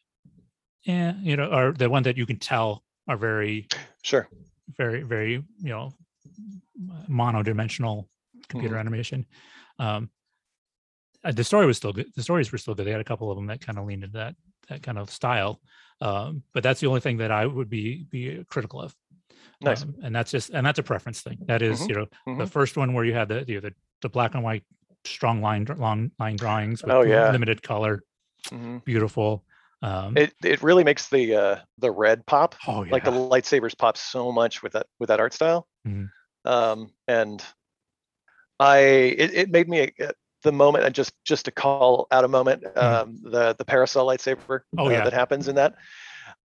[0.84, 3.70] yeah, you know, are the one that you can tell are very,
[4.04, 4.30] sure.
[4.78, 5.94] very, very, you know,
[7.10, 8.08] monodimensional
[8.48, 8.78] computer Mm-hmm.
[8.78, 9.26] animation.
[9.80, 10.10] Um,
[11.24, 12.12] uh, the story was still good.
[12.16, 12.86] The stories were still good.
[12.86, 14.36] They had a couple of them that kind of leaned into that
[14.70, 15.62] that kind of style.
[16.02, 18.96] Um, but that's the only thing that I would be be critical of.
[19.62, 19.86] Nice.
[19.86, 21.40] Um, and that's just and that's a preference thing.
[21.48, 22.48] That is, Mhm, you know, the mhm.
[22.48, 24.66] first one where you had the the the, the black and white
[25.06, 27.38] strong line long line drawings with Oh, yeah.
[27.38, 28.04] limited color,
[28.52, 28.80] Mhm.
[28.86, 29.46] beautiful.
[29.82, 32.56] Um, It it really makes the uh, the red pop.
[32.68, 35.68] oh yeah, Like the lightsabers pop so much with that with that art style.
[35.88, 36.10] Mhm.
[36.46, 37.44] Um, and
[38.60, 40.12] I it, it made me uh,
[40.44, 44.38] the moment and just just to call out a moment um, the the parasol lightsaber
[44.76, 44.80] Mm-hmm.
[44.80, 45.04] Oh, uh, yeah.
[45.04, 45.76] that happens in that.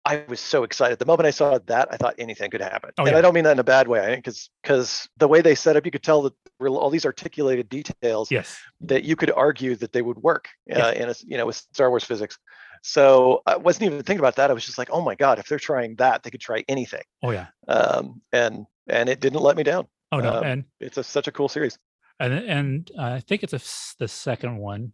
[0.04, 0.98] I was so excited.
[0.98, 2.90] The moment I saw that, I thought anything could happen.
[2.98, 3.18] Oh, and yeah.
[3.18, 5.84] I don't mean that in a bad way, because because the way they set up,
[5.84, 10.02] you could tell that all these articulated details yes, that you could argue that they
[10.02, 10.90] would work uh, Yeah.
[10.90, 12.36] in a you know with Star Wars physics.
[12.82, 14.50] So I wasn't even thinking about that.
[14.50, 17.02] I was just like, oh my god, if they're trying that, they could try anything.
[17.22, 19.86] oh yeah, Um, and and it didn't let me down.
[20.10, 21.78] oh no, Um, and It's a, such a cool series.
[22.20, 23.60] and and I think it's a
[23.98, 24.92] the second one.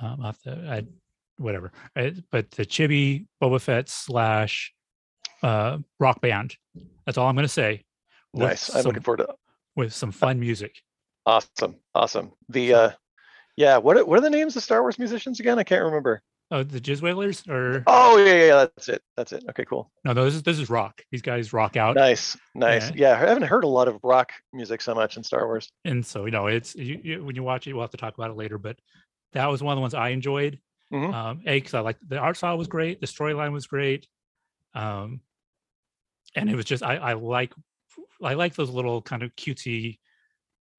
[0.00, 0.84] Um, have to, I,
[1.38, 4.72] whatever, uh, but the Chibi Boba Fett slash
[5.42, 6.56] uh, rock band.
[7.04, 7.84] That's all I'm going to say.
[8.32, 8.68] Nice.
[8.74, 9.34] I'm some- looking forward to.
[9.74, 10.82] with some fun music.
[11.26, 12.30] Awesome, awesome.
[12.48, 12.90] The uh,
[13.56, 13.76] yeah.
[13.78, 15.58] What are, what are the names of Star Wars musicians again?
[15.58, 16.22] I can't remember.
[16.50, 18.54] Oh, the Jizz Wailers or Oh yeah, yeah.
[18.56, 19.02] That's it.
[19.16, 19.44] That's it.
[19.50, 19.90] Okay, cool.
[20.04, 20.14] no?
[20.14, 21.02] This is this is rock.
[21.10, 22.90] These guys rock out, Nice, nice.
[22.90, 23.10] Yeah.
[23.10, 25.70] Yeah, I haven't heard a lot of rock music so much in Star Wars.
[25.84, 28.14] and so you know it's you, you, when you watch it, we'll have to talk
[28.16, 28.56] about it later.
[28.56, 28.78] But
[29.34, 30.58] that was one of the ones I enjoyed.
[30.92, 31.12] Mhm.
[31.12, 34.06] Um, a because I like the art style was great, the storyline was great,
[34.74, 35.20] um,
[36.34, 37.52] and it was just I I like
[38.22, 39.98] I like those little kind of cutesy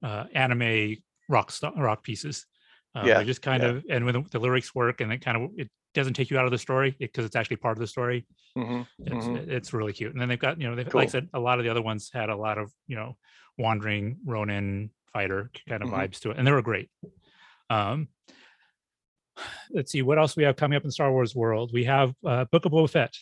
[0.03, 0.97] uh, anime
[1.29, 2.47] rock st- rock pieces.
[2.95, 3.69] Um, Yeah, just kind yeah.
[3.69, 6.45] of and when the, lyrics work and it kind of it doesn't take you out
[6.45, 8.25] of the story because it's actually part of the story.
[8.57, 9.47] Mhm, It's mhm.
[9.47, 10.11] it's really cute.
[10.11, 11.81] And then they've got you know they've like I said a lot of the other
[11.81, 13.15] ones had a lot of you know
[13.57, 15.93] wandering Ronin fighter kind of Mhm.
[15.97, 16.89] vibes to it, and they were great.
[17.69, 18.07] Um,
[19.71, 21.71] let's see what else we have coming up in Star Wars world.
[21.73, 23.15] We have uh, Book of Boba Fett.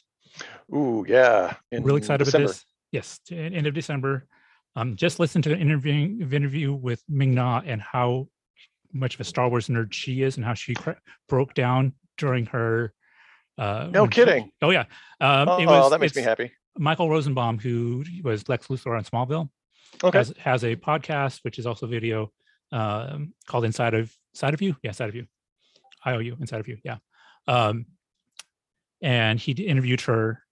[0.73, 1.55] Ooh, yeah.
[1.71, 2.45] In Really excited December.
[2.45, 2.65] about this.
[2.91, 4.27] Yes, end of December.
[4.75, 5.93] Um, just listened to an interview
[6.31, 8.27] interview with Ming Na and how
[8.93, 12.45] much of a Star Wars nerd she is and how she cra- broke down during
[12.47, 12.93] her.
[13.57, 14.51] Uh, No when she- kidding.
[14.61, 14.85] oh yeah.
[15.19, 16.51] Um, Oh, it was, that makes me happy.
[16.77, 19.49] Michael Rosenbaum, who was Lex Luthor on Smallville,
[20.03, 20.17] Okay.
[20.17, 22.31] has, has a podcast which is also video
[22.71, 24.75] um, called Inside of Side of You.
[24.83, 25.25] Yeah, Side of You.
[26.05, 26.77] IOU, Inside of You.
[26.83, 26.97] Yeah.
[27.47, 27.85] Um,
[29.01, 30.43] and he interviewed her,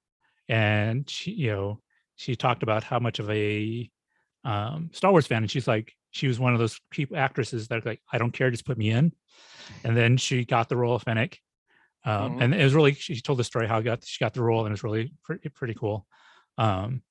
[0.47, 1.81] and she, you know,
[2.15, 3.89] she talked about how much of a
[4.43, 7.79] um, Star Wars fan, and she's like, she was one of those people actresses that
[7.79, 9.11] are like, I don't care, just put me in.
[9.83, 11.41] And then she got the role of Fennec.
[12.05, 12.41] Um, Mhm.
[12.41, 14.67] And it was really, she told the story how got she got the role, and
[14.69, 16.07] it was really pretty, pretty cool.
[16.57, 17.01] Um,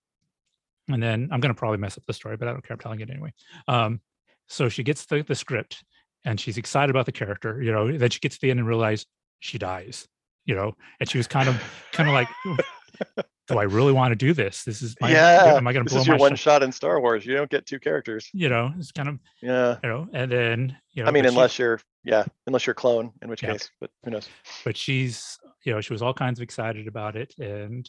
[0.89, 2.75] and then I'm gonna probably mess up the story, but I don't care.
[2.75, 3.35] I'm telling it anyway.
[3.69, 4.01] Um,
[4.49, 5.85] so she gets the, the script
[6.25, 8.69] and she's excited about the character, you know, then she gets to the end and
[8.69, 9.05] realize
[9.41, 10.09] she dies,
[10.47, 11.63] you know, and she was kind of
[11.93, 12.29] kind of like,
[13.47, 14.65] do I really want to do this?
[14.65, 15.55] This is my yeah.
[15.57, 16.63] am I gonna this blow is your one shot?
[16.63, 17.27] in Star Wars.
[17.27, 18.29] You don't get two characters.
[18.33, 19.77] You know, it's kind of, Yeah.
[19.83, 22.75] you know, and then you know, I mean, but she- unless you're yeah, unless you're
[22.75, 23.53] clone, in which Yeah.
[23.53, 24.29] case, but who knows?
[24.65, 27.89] but she's you know, she was all kinds of excited about it, and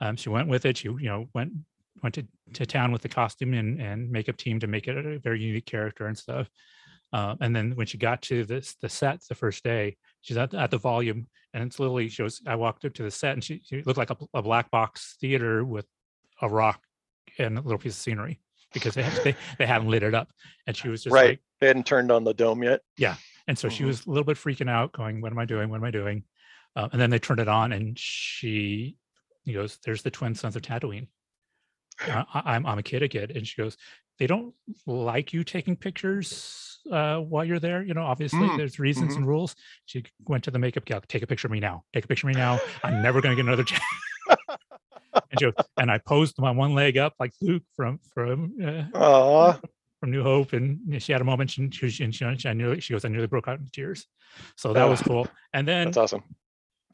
[0.00, 0.76] um, she went with it.
[0.78, 1.52] She, you know, went
[2.02, 5.18] went to, to town with the costume and, and makeup team to make it a
[5.20, 6.48] very unique character and stuff.
[7.12, 10.52] Uh, and then when she got to this the set the first day, she's at,
[10.54, 13.44] at the volume and it's literally she was I walked up to the set and
[13.44, 15.86] she, she looked like a, a black box theater with
[16.42, 16.80] a rock
[17.38, 18.40] and a little piece of scenery
[18.72, 20.32] because they, they they hadn't lit it up.
[20.66, 21.28] And she was just right.
[21.30, 22.80] like, They hadn't turned on the dome yet.
[22.96, 23.88] Yeah and so she Mhm.
[23.88, 25.68] was a little bit freaking out, going, "What am I doing?
[25.68, 26.24] What am I doing?"
[26.74, 28.96] Uh, and then they turned it on, and she
[29.44, 31.08] he goes, "There's the twin suns of Tatooine."
[32.00, 33.76] I, I- I'm I'm a kid again, and she goes,
[34.18, 34.54] "They don't
[34.86, 37.82] like you taking pictures uh, while you're there.
[37.82, 39.18] You know, obviously Mm, there's reasons mhm.
[39.18, 39.54] and rules."
[39.86, 41.84] She went to the makeup gal, "Take a picture of me now.
[41.92, 42.60] Take a picture of me now.
[42.82, 43.82] I'm never going to get another chance."
[45.30, 49.52] and, she and I posed my one leg up like Luke from from uh,
[50.00, 51.56] from New Hope, and she had a moment.
[51.56, 54.06] And she, she, she, she, I nearly, she goes, I nearly broke out in tears.
[54.56, 55.28] So that was Ah, cool.
[55.54, 56.22] And then, that's awesome.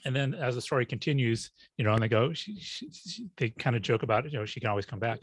[0.04, 3.50] and then as the story continues, you know, and they go, she, she, she- they
[3.50, 4.32] kind of joke about it.
[4.32, 5.18] You know, she can always come back,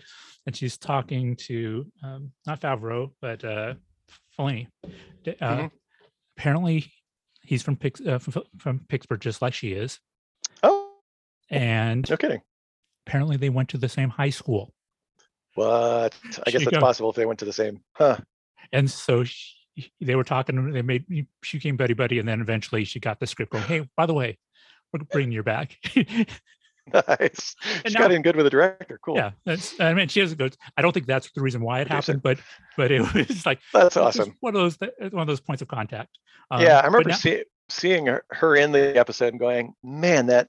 [0.46, 3.76] and she's talking to um, not Favreau, but uh,
[4.38, 5.72] D- Uh, Mhm.
[6.38, 6.94] Apparently,
[7.42, 10.00] he's from, Pix, uh, from from Pittsburgh, just like she is,
[10.62, 11.00] Oh,
[11.50, 12.42] and no kidding.
[13.08, 14.72] apparently they went to the same high school.
[15.56, 16.16] What?
[16.46, 17.84] I guess She that's go- possible if they went to the same.
[17.96, 18.18] Huh.
[18.72, 19.56] and so she,
[20.02, 21.06] they were talking they made
[21.44, 24.14] she came buddy buddy and then eventually she got the script going hey by the
[24.14, 24.38] way
[24.92, 25.78] we're bringing you back
[27.08, 27.56] Nice.
[27.84, 29.00] And she got now- in good with the director.
[29.04, 29.16] Cool.
[29.16, 31.82] yeah that's i mean she has a good i don't think that's the reason why
[31.82, 32.40] it happened but
[32.78, 34.36] but it was like That's awesome.
[34.40, 34.78] one of those
[35.12, 36.18] one of those points of contact
[36.52, 40.28] Um, yeah, I remember now- see, seeing her, her in the episode and going, man,
[40.28, 40.48] that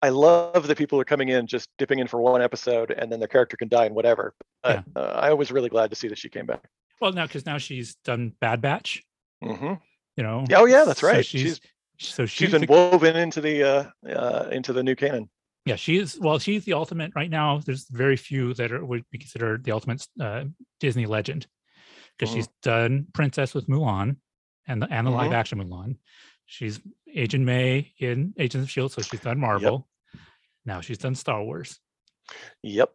[0.00, 3.18] I love that people are coming in just dipping in for one episode and then
[3.18, 4.34] their character can die in whatever.
[4.62, 6.62] But uh, I was really glad to see that she came back.
[7.00, 9.02] well now because now she's done bad batch
[9.44, 9.74] Mm-hmm.
[10.16, 11.26] you know Oh yeah, that's so right.
[11.26, 11.60] she's,
[11.96, 15.28] she's so she's she's been the- woven into the uh, uh, into the new canon.
[15.64, 19.04] Yeah she is well she's the ultimate right now there's very few that are would
[19.10, 20.44] be considered the ultimate uh,
[20.80, 21.46] disney legend
[22.18, 22.36] because Mhm.
[22.36, 24.16] she's done princess with mulan
[24.66, 25.34] and the and the live Mhm.
[25.34, 25.96] action mulan
[26.46, 26.80] she's
[27.14, 29.88] agent may in agents of shield so she's done marvel
[30.64, 31.78] now she's done star wars
[32.62, 32.90] Yep.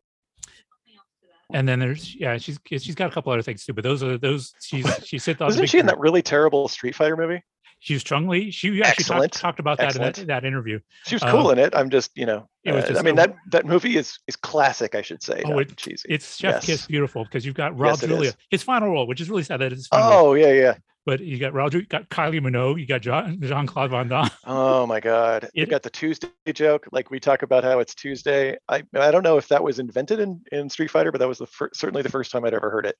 [1.53, 4.17] and then there's yeah she's she's got a couple other things too but those are
[4.17, 7.15] those she's she's hit on the Wasn't big she in that really terrible Street Fighter
[7.17, 7.41] movie?
[7.79, 11.23] She was Chun-Li she actually talked, talked about that in that, that interview She was
[11.23, 11.75] Um, cool in it.
[11.75, 14.35] I'm just, you know, it was uh, just I mean that that movie is is
[14.35, 15.43] classic, I should say.
[15.45, 16.07] Oh, it- cheesy.
[16.09, 19.29] it's chef kiss beautiful because you've got Rob Yes, Julia his final role which is
[19.29, 20.25] really sad that it's final role.
[20.29, 20.75] Oh yeah, yeah.
[21.05, 24.29] but you got Roger, you got Kylie Minogue, you got Jean Claude Van Damme.
[24.45, 25.49] Oh my God!
[25.53, 26.87] You got the Tuesday joke.
[26.91, 28.57] Like we talk about how it's Tuesday.
[28.67, 31.37] I I don't know if that was invented in, in Street Fighter, but that was
[31.37, 32.95] the fir- certainly the first time I'd ever heard it.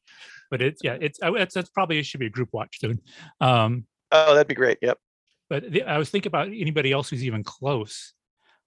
[0.52, 3.02] But it's yeah, it's it's, it's probably it should be a group watch soon.
[3.42, 4.78] Um, Oh, that'd be great.
[4.82, 4.98] Yep.
[5.50, 8.13] but the, I was thinking about anybody else who's even close.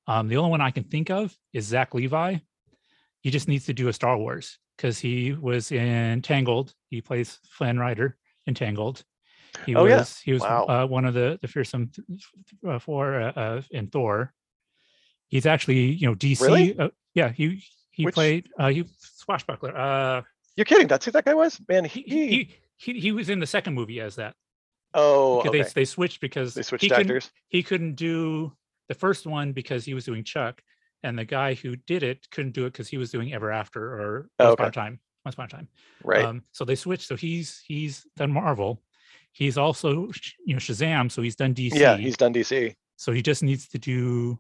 [0.07, 2.37] Um, the only one I can think of is Zach Levi.
[3.21, 6.75] He just needs to do a Star Wars because he was in Tangled.
[6.89, 9.05] He plays Flynn Rider in Tangled.
[9.67, 10.05] He Oh, was yeah.
[10.25, 10.67] he was Wow.
[10.67, 11.91] uh, one of the the fearsome
[12.67, 14.33] uh, four uh, uh, in Thor.
[15.29, 16.41] He's actually you know DC.
[16.41, 16.79] Really?
[16.79, 19.77] Uh, yeah, he he Which- played uh, he swashbuckler.
[19.77, 20.23] Uh,
[20.57, 20.87] You're kidding.
[20.89, 21.85] That's who that guy was, man.
[21.85, 22.27] he, He.
[22.29, 24.35] he he he was in the second movie as that.
[24.95, 25.63] Oh, okay.
[25.63, 28.53] They they switched because They switched he couldn't- he couldn't do
[28.89, 30.63] the first one because he was doing Chuck,
[31.03, 33.83] and the guy who did it couldn't do it because he was doing Ever After
[33.95, 34.63] or Oh, Once okay.
[34.63, 35.01] Upon a Time.
[35.25, 35.69] Once Upon a Time.
[36.03, 36.25] Right.
[36.25, 37.07] Um, so they switched.
[37.07, 38.83] So he's he's done Marvel.
[39.33, 40.11] He's also
[40.45, 41.11] you know Shazam.
[41.11, 41.75] So he's done DC.
[41.75, 42.75] yeah, he's done DC.
[42.97, 44.39] so he just needs to do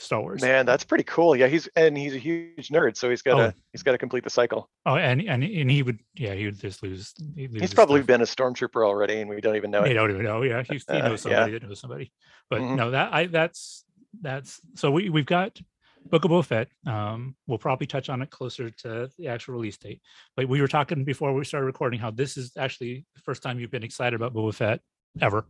[0.00, 0.40] Star Wars.
[0.40, 1.34] Man, that's pretty cool.
[1.36, 3.52] Yeah, he's and he's a huge nerd, so he's got to Oh.
[3.72, 4.70] he's got to complete the cycle.
[4.86, 7.12] Oh, and and and he would yeah he would just lose.
[7.34, 8.06] he'd lose He's probably stuff.
[8.06, 10.42] been a stormtrooper already, and we don't even know They don't even know.
[10.42, 11.32] Yeah, he, he Uh, knows yeah.
[11.32, 12.12] somebody that knows somebody.
[12.48, 12.76] But Mhm.
[12.76, 13.84] no, that I that's
[14.20, 15.60] that's so we we've got
[16.08, 16.68] Book of Boba Fett.
[16.86, 20.00] Um, we'll probably touch on it closer to the actual release date.
[20.36, 23.58] But we were talking before we started recording how this is actually the first time
[23.58, 24.80] you've been excited about Boba Fett
[25.20, 25.44] ever.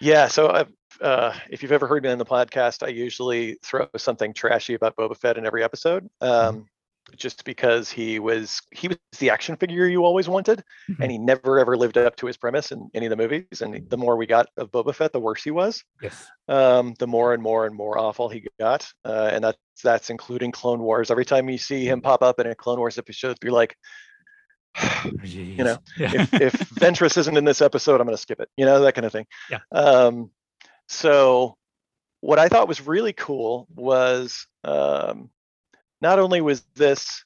[0.00, 0.28] Yeah.
[0.28, 4.32] So I've, uh, if you've ever heard me on the podcast, I usually throw something
[4.32, 6.66] trashy about Boba Fett in every episode, um,
[7.16, 11.00] just because he was he was the action figure you always wanted, Mhm.
[11.00, 13.60] and he never ever lived up to his premise in any of the movies.
[13.60, 15.84] And the more we got of Boba Fett, the worse he was.
[16.02, 16.26] Yes.
[16.48, 20.50] Um, the more and more and more awful he got, uh, and that's that's including
[20.52, 21.10] Clone Wars.
[21.10, 23.76] Every time you see him pop up in a Clone Wars episode, you're like.
[25.22, 26.10] you know, yeah.
[26.12, 28.48] if, if Ventress isn't in this episode, I'm going to skip it.
[28.56, 29.26] You know that kind of thing.
[29.48, 29.60] Yeah.
[29.70, 30.32] Um,
[30.88, 31.56] so
[32.20, 35.30] what I thought was really cool was um,
[36.00, 37.24] not only was this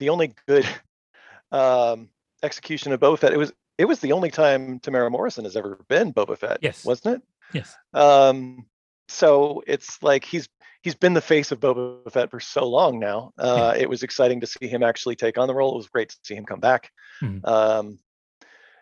[0.00, 0.68] the only good
[1.52, 2.10] um,
[2.42, 5.78] execution of Boba Fett, it was it was the only time Temuera Morrison has ever
[5.88, 6.58] been Boba Fett.
[6.62, 6.84] Yes.
[6.84, 7.22] wasn't it?
[7.52, 7.74] yes.
[7.92, 8.66] Um,
[9.08, 10.48] so it's like he's
[10.82, 13.32] he's been the face of Boba Fett for so long now.
[13.38, 15.72] Uh, it was exciting to see him actually take on the role.
[15.72, 16.90] It was great to see him come back.
[17.22, 17.46] Mhm.
[17.46, 17.98] Um,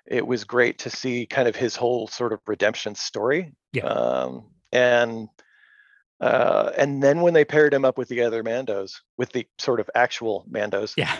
[0.06, 3.52] it was great to see kind of his whole sort of redemption story.
[3.72, 3.84] Yeah.
[3.84, 5.28] Um, and
[6.20, 9.80] uh, and then when they paired him up with the other Mandos, with the sort
[9.80, 11.14] of actual Mandos, Yeah.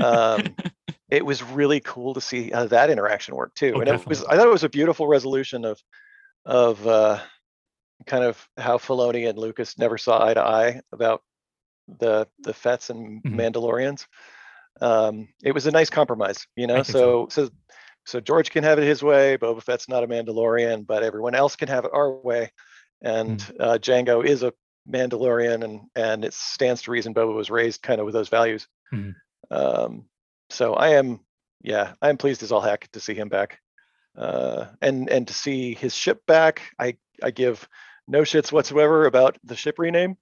[0.00, 0.56] um,
[1.10, 3.74] it was really cool to see how that interaction worked too.
[3.76, 4.24] Oh, and it was.
[4.24, 5.80] I thought it was a beautiful resolution of
[6.44, 7.20] of uh,
[8.06, 11.22] kind of how Filoni and Lucas never saw eye to eye about
[12.00, 13.34] the the Fets and Mhm.
[13.36, 14.06] Mandalorians.
[14.80, 16.82] Um, it was a nice compromise, you know.
[16.82, 17.28] so.
[17.30, 17.50] So so
[18.08, 19.36] so George can have it his way.
[19.36, 22.50] Boba Fett's not a Mandalorian, but everyone else can have it our way.
[23.02, 23.56] And Mm.
[23.60, 24.52] uh, Jango is a
[24.90, 28.66] Mandalorian, and and it stands to reason Boba was raised kind of with those values.
[28.92, 29.14] Mhm.
[29.50, 30.08] Um,
[30.50, 31.20] so I am,
[31.60, 33.60] yeah, I am pleased as all heck to see him back,
[34.16, 36.62] uh, and and to see his ship back.
[36.78, 37.68] I I give
[38.06, 40.16] no shits whatsoever about the ship rename.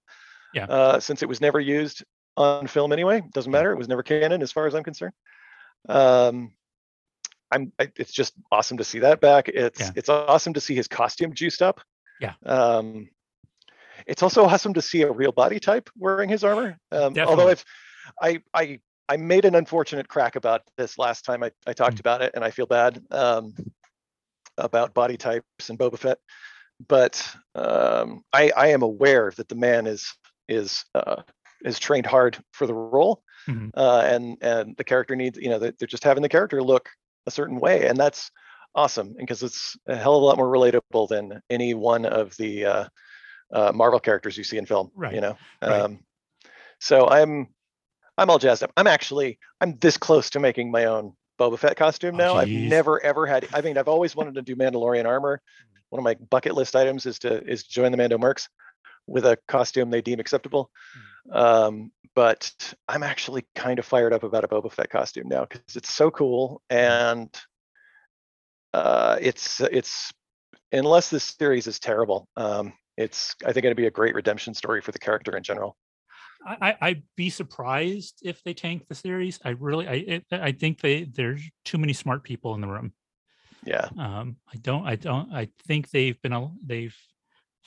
[0.53, 0.66] Yeah.
[0.66, 2.05] Uh, since it was never used
[2.37, 3.72] on film anyway, doesn't matter.
[3.72, 5.14] It was never canon as far as I'm concerned.
[5.88, 6.53] Um,
[7.57, 7.73] I'm.
[7.79, 9.49] I, it's just awesome to see that back.
[9.49, 9.90] It's Yeah.
[9.97, 11.81] it's awesome to see his costume juiced up.
[12.21, 12.35] Yeah.
[12.45, 13.09] Um,
[14.07, 16.79] it's also awesome to see a real body type wearing his armor.
[16.92, 17.64] Um, although I've,
[18.23, 22.01] I I I made an unfortunate crack about this last time I, I talked Mm.
[22.01, 23.55] about it, and I feel bad um,
[24.59, 26.19] about body types and Boba Fett.
[26.88, 30.12] But um, I I am aware that the man is
[30.49, 31.23] is uh,
[31.64, 33.69] is trained hard for the role, mm-hmm.
[33.75, 36.88] uh, and and the character needs you know they're just having the character look
[37.27, 38.31] a certain way, and that's
[38.75, 42.65] awesome because it's a hell of a lot more relatable than any one of the
[42.65, 42.85] uh,
[43.53, 44.91] uh, Marvel characters you see in film.
[44.95, 45.37] Right, You know.
[45.62, 45.81] right.
[45.83, 46.01] Um,
[46.81, 47.49] so I'm
[48.19, 48.73] I'm all jazzed up.
[48.77, 52.35] I'm actually I'm this close to making my own Boba Fett costume Oh, now.
[52.35, 53.47] I've never ever had.
[53.55, 55.41] I mean, I've always wanted to do Mandalorian armor.
[55.91, 58.49] One of my bucket list items is to is join the Mando Mercs
[59.07, 60.71] with a costume they deem acceptable.
[61.29, 61.37] Mm.
[61.37, 62.51] Um, but
[62.88, 66.11] I'm actually kind of fired up about a Boba Fett costume now because it's so
[66.11, 67.29] cool and
[68.73, 70.12] uh, it's it's
[70.73, 74.81] unless this series is terrible, um, it's I think it'd be a great redemption story
[74.81, 75.77] for the character in general.
[76.47, 79.40] I, I'd be surprised if they tank the series.
[79.45, 82.92] I really, I, it, I think they there's too many smart people in the room.
[83.64, 83.88] Yeah.
[83.99, 86.97] Um, I don't, I don't, I think they've been, a- they've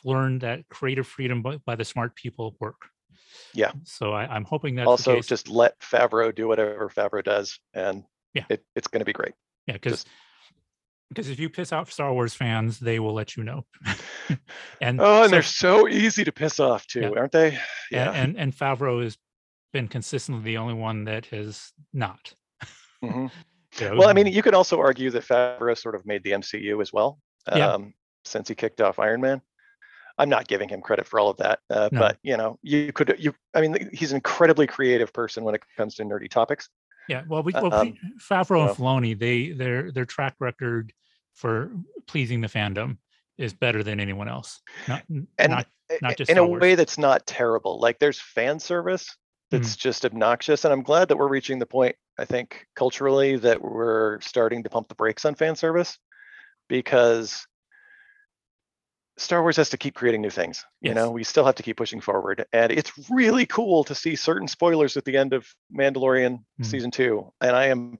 [0.04, 2.82] learned that creative freedom by, by the smart people work.
[3.54, 3.72] Yeah.
[3.84, 8.04] So I, I'm hoping that's the also just let Favreau do whatever Favreau does, and
[8.34, 8.46] Yeah.
[8.50, 9.34] it, it's going to be great.
[9.68, 10.06] yeah, because
[11.10, 13.66] because if you piss off Star Wars fans, they will let you know.
[14.82, 17.10] and Oh, and so- they're so easy to piss off too, Yeah.
[17.20, 17.58] aren't they?
[17.92, 19.18] and, and and Favreau has
[19.74, 22.34] been consistently the only one that has not.
[23.04, 23.32] Mhm.
[23.80, 26.82] you Well, I mean, you could also argue that Favreau sort of made the MCU
[26.82, 27.74] as well, Yeah.
[27.74, 27.94] um,
[28.26, 29.42] since he kicked off Iron Man.
[30.20, 32.00] I'm not giving him credit for all of that, uh, No.
[32.00, 33.34] but you know, you could you.
[33.56, 36.70] I mean, he's an incredibly creative person when it comes to nerdy topics.
[37.08, 40.94] Yeah, well, we, well Um, Favreau and so- Filoni, they their their track record
[41.34, 41.72] for
[42.06, 42.98] pleasing the fandom
[43.38, 44.60] is better than anyone else.
[44.88, 45.68] Not And not
[46.02, 46.62] not just in Star a Wars.
[46.62, 47.80] way that's not terrible.
[47.80, 49.16] Like there's fan service
[49.50, 51.96] that's just obnoxious, and I'm glad that we're reaching the point.
[52.20, 55.98] I think culturally that we're starting to pump the brakes on fan service
[56.68, 57.48] because
[59.20, 60.66] Star Wars has to keep creating new things.
[60.80, 64.16] You know, we still have to keep pushing forward, and it's really cool to see
[64.16, 66.66] certain spoilers at the end of Mandalorian Mhm.
[66.66, 68.00] season two, and I am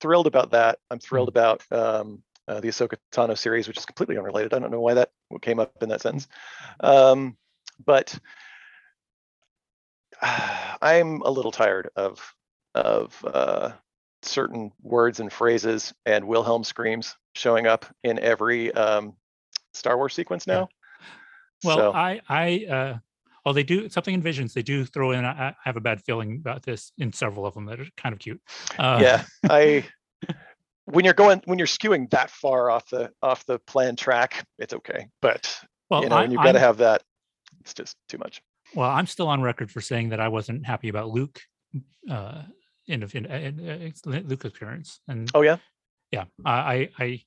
[0.00, 0.78] thrilled about that.
[0.90, 4.52] I'm thrilled about um, uh, the Ahsoka Tano series, which is completely unrelated.
[4.52, 6.28] I don't know why that came up in that sentence,
[6.80, 7.38] um,
[7.84, 8.18] but
[10.22, 12.34] I'm a little tired of
[12.74, 13.72] of uh,
[14.26, 19.14] certain words and phrases and Wilhelm screams showing up in every um,
[19.74, 20.54] Star Wars sequence Yeah.
[20.54, 20.68] now.
[21.64, 22.98] well, so, I I uh
[23.44, 24.54] well they do something in Visions.
[24.54, 25.24] They do throw in.
[25.24, 28.12] I, I have a bad feeling about this in several of them that are kind
[28.12, 28.40] of cute.
[28.78, 29.84] Uh, yeah, I
[30.86, 34.74] when you're going when you're skewing that far off the off the planned track, it's
[34.74, 35.08] okay.
[35.20, 35.58] But
[35.90, 37.02] Well, you know, I, when you've got to have that,
[37.60, 38.40] it's just too much.
[38.74, 41.40] Well, I'm still on record for saying that I wasn't happy about Luke.
[42.10, 42.42] Uh,
[42.86, 43.92] in, in, in, in
[44.28, 45.58] Luke appearance, and Oh yeah,
[46.12, 47.20] yeah i i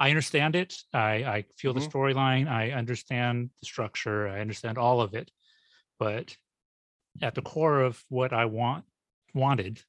[0.00, 1.90] i understand it i i feel the Mhm.
[1.90, 5.30] storyline i understand the structure i understand all of it
[5.98, 6.36] but
[7.22, 8.84] at the core of what i want
[9.34, 9.82] wanted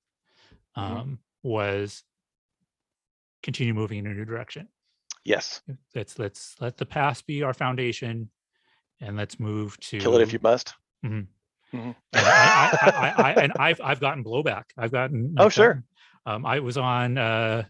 [0.77, 0.81] Mhm.
[0.81, 2.03] um was
[3.43, 4.67] continue moving in a new direction
[5.25, 5.61] yes,
[5.95, 8.29] let's let's let the past be our foundation
[9.01, 10.73] and let's move to kill it if you must.
[11.05, 11.27] Mhm.
[11.73, 11.95] Mhm.
[12.13, 14.63] and I, I, I, and I've I've gotten blowback.
[14.77, 15.35] I've gotten.
[15.37, 15.67] Oh, I've sure.
[15.67, 15.83] gotten-
[16.25, 17.63] um, I was on uh,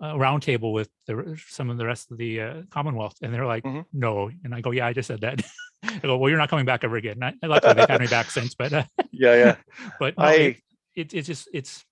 [0.00, 3.62] a roundtable with the some of the rest of the uh, Commonwealth, and they're like,
[3.64, 3.84] Mhm.
[3.92, 5.42] "No," and I go, "Yeah, I just said that."
[5.84, 8.06] I go, "Well, you're not coming back ever again." And I, luckily, they've had me
[8.06, 9.56] back since, but uh, Yeah, yeah.
[10.00, 10.56] but no, I- it,
[10.96, 11.84] it, it's just it's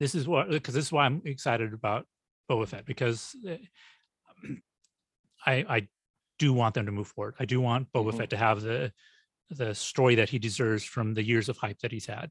[0.00, 2.06] this is what because this is why I'm excited about
[2.50, 3.56] Boba Fett because uh,
[5.46, 5.88] I I
[6.38, 7.34] do want them to move forward.
[7.38, 8.16] I do want Boba Mhm.
[8.18, 8.92] Fett to have the
[9.50, 12.30] the story that he deserves from the years of hype that he's had.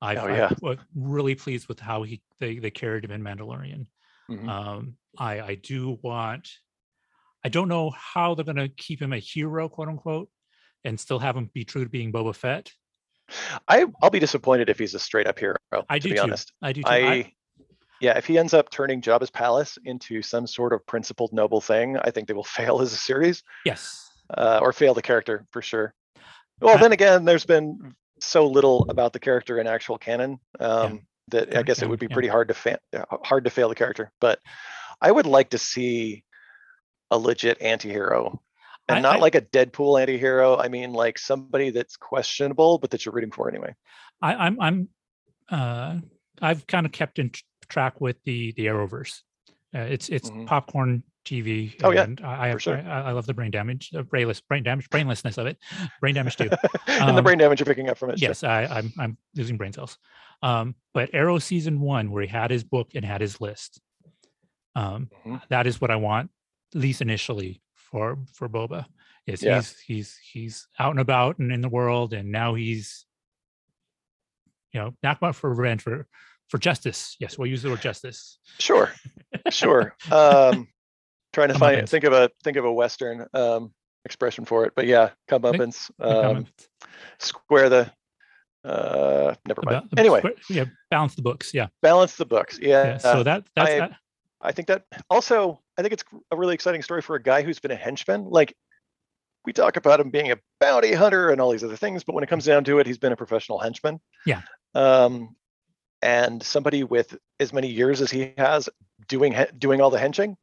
[0.00, 0.50] I, Oh, yeah.
[0.64, 3.86] I'm really pleased with how he they, they carried him in Mandalorian.
[4.30, 4.48] Mhm.
[4.48, 6.48] Um, I I do want.
[7.44, 10.28] I don't know how they're going to keep him a hero, quote unquote,
[10.84, 12.70] and still have him be true to being Boba Fett.
[13.66, 15.56] I I'll be disappointed if he's a straight up hero.
[15.88, 16.22] I to do be too.
[16.22, 16.52] honest.
[16.62, 16.88] I do too.
[16.88, 17.32] I, I-
[18.00, 21.96] yeah, if he ends up turning Jabba's palace into some sort of principled noble thing,
[21.98, 24.08] I think they will fail as a series, yes.
[24.36, 25.94] uh, or fail the character for sure.
[26.60, 31.56] Well, then again, there's been so little about the character in actual canon um, that
[31.56, 32.14] I guess it would be yeah.
[32.14, 32.80] pretty hard to fa-
[33.22, 34.10] hard to fail the character.
[34.20, 34.40] But
[35.00, 36.24] I would like to see
[37.10, 38.42] a legit anti-hero.
[38.88, 40.56] And I- not I- like a Deadpool anti-hero.
[40.56, 43.74] I mean, like somebody that's questionable, but that you're rooting for anyway.
[44.20, 44.88] I, I'm I'm
[45.50, 45.98] uh
[46.42, 47.30] I've kind of kept in
[47.68, 49.20] track with the the Arrowverse.
[49.74, 50.46] Uh, it's it's Mhm.
[50.46, 51.74] popcorn TV.
[51.82, 52.78] Oh, yeah, and I have, sure.
[52.78, 55.58] I I love the brain damage, uh, brainless brain damage, brainlessness of it,
[56.00, 56.48] brain damage too.
[56.86, 58.18] and the Um, brain damage you're picking up from it.
[58.18, 58.28] sure.
[58.28, 59.98] yes, I, I'm I'm losing brain cells.
[60.42, 63.80] Um, but Arrow season one, where he had his book and had his list,
[64.74, 65.42] um, Mhm.
[65.48, 66.30] that is what I want,
[66.74, 68.86] at least initially for for Boba.
[69.26, 69.56] Is Yeah.
[69.56, 73.04] he's he's he's out and about and in the world, and now he's,
[74.72, 76.06] you know, not about for revenge for
[76.48, 77.14] for justice.
[77.20, 78.38] Yes, we'll use the word justice.
[78.58, 78.90] Sure,
[79.50, 79.94] sure.
[80.10, 80.68] Um,
[81.32, 83.72] trying to find think of a think of a Western um,
[84.04, 85.90] expression for it, but yeah, comeuppance.
[86.00, 86.46] Um,
[87.18, 87.92] square the.
[88.64, 89.76] Uh, never mind.
[89.78, 91.54] About- Anyway, square- yeah, balance the books.
[91.54, 92.58] Yeah, balance the books.
[92.60, 92.84] Yeah.
[92.84, 92.98] yeah.
[92.98, 93.88] So that that's I- uh,
[94.40, 97.58] I think that also, I think it's a really exciting story for a guy who's
[97.58, 98.24] been a henchman.
[98.30, 98.54] Like,
[99.44, 102.22] we talk about him being a bounty hunter and all these other things, but when
[102.22, 104.00] it comes down to it, he's been a professional henchman.
[104.26, 104.42] Yeah.
[104.76, 105.34] Um,
[106.02, 108.68] and somebody with as many years as he has
[109.08, 110.36] doing doing all the henching,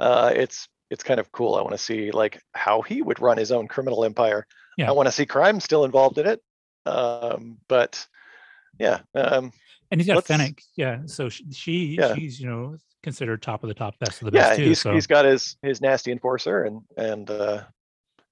[0.00, 1.54] uh, it's it's kind of cool.
[1.54, 4.46] I want to see like how he would run his own criminal empire.
[4.76, 4.88] Yeah.
[4.88, 6.40] I want to see crime still involved in it.
[6.86, 8.04] Um, but
[8.78, 9.52] yeah, um,
[9.90, 10.62] and he's got Fennec.
[10.76, 12.14] Yeah, so she, she Yeah.
[12.14, 14.64] she's you know considered top of the top, best of the yeah, best too.
[14.64, 17.62] he's so he's got his his nasty enforcer and and uh,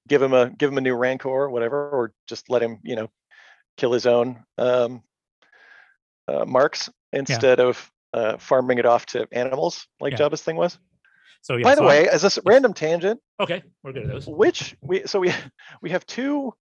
[0.09, 2.97] give him a give him a new rancor or whatever, or just let him you
[2.97, 3.11] know
[3.77, 5.03] kill his own um,
[6.27, 10.19] uh, marks instead of uh, farming it off to animals like Yeah.
[10.21, 10.79] Jabba's thing was.
[11.43, 11.65] So yeah.
[11.65, 14.27] By the so I'm- way, as a random tangent, okay, we're good at those.
[14.27, 15.33] which we so we
[15.83, 16.55] we have two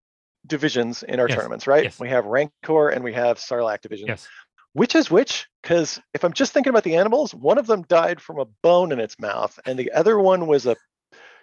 [0.45, 1.83] divisions in our Yes, tournaments, right?
[1.83, 1.99] yes.
[1.99, 4.07] We have Rancor and we have Sarlacc division.
[4.07, 4.27] Yes.
[4.73, 5.47] Which is which?
[5.61, 8.91] Because if I'm just thinking about the animals, one of them died from a bone
[8.91, 10.75] in its mouth, and the other one was a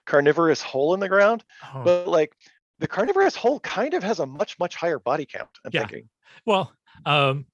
[0.07, 1.45] carnivorous hole in the ground.
[1.74, 2.32] Oh, But like
[2.78, 5.80] the carnivorous hole kind of has a much, much higher body count, I'm Yeah.
[5.80, 6.09] thinking.
[6.47, 6.72] well,
[7.07, 7.47] um,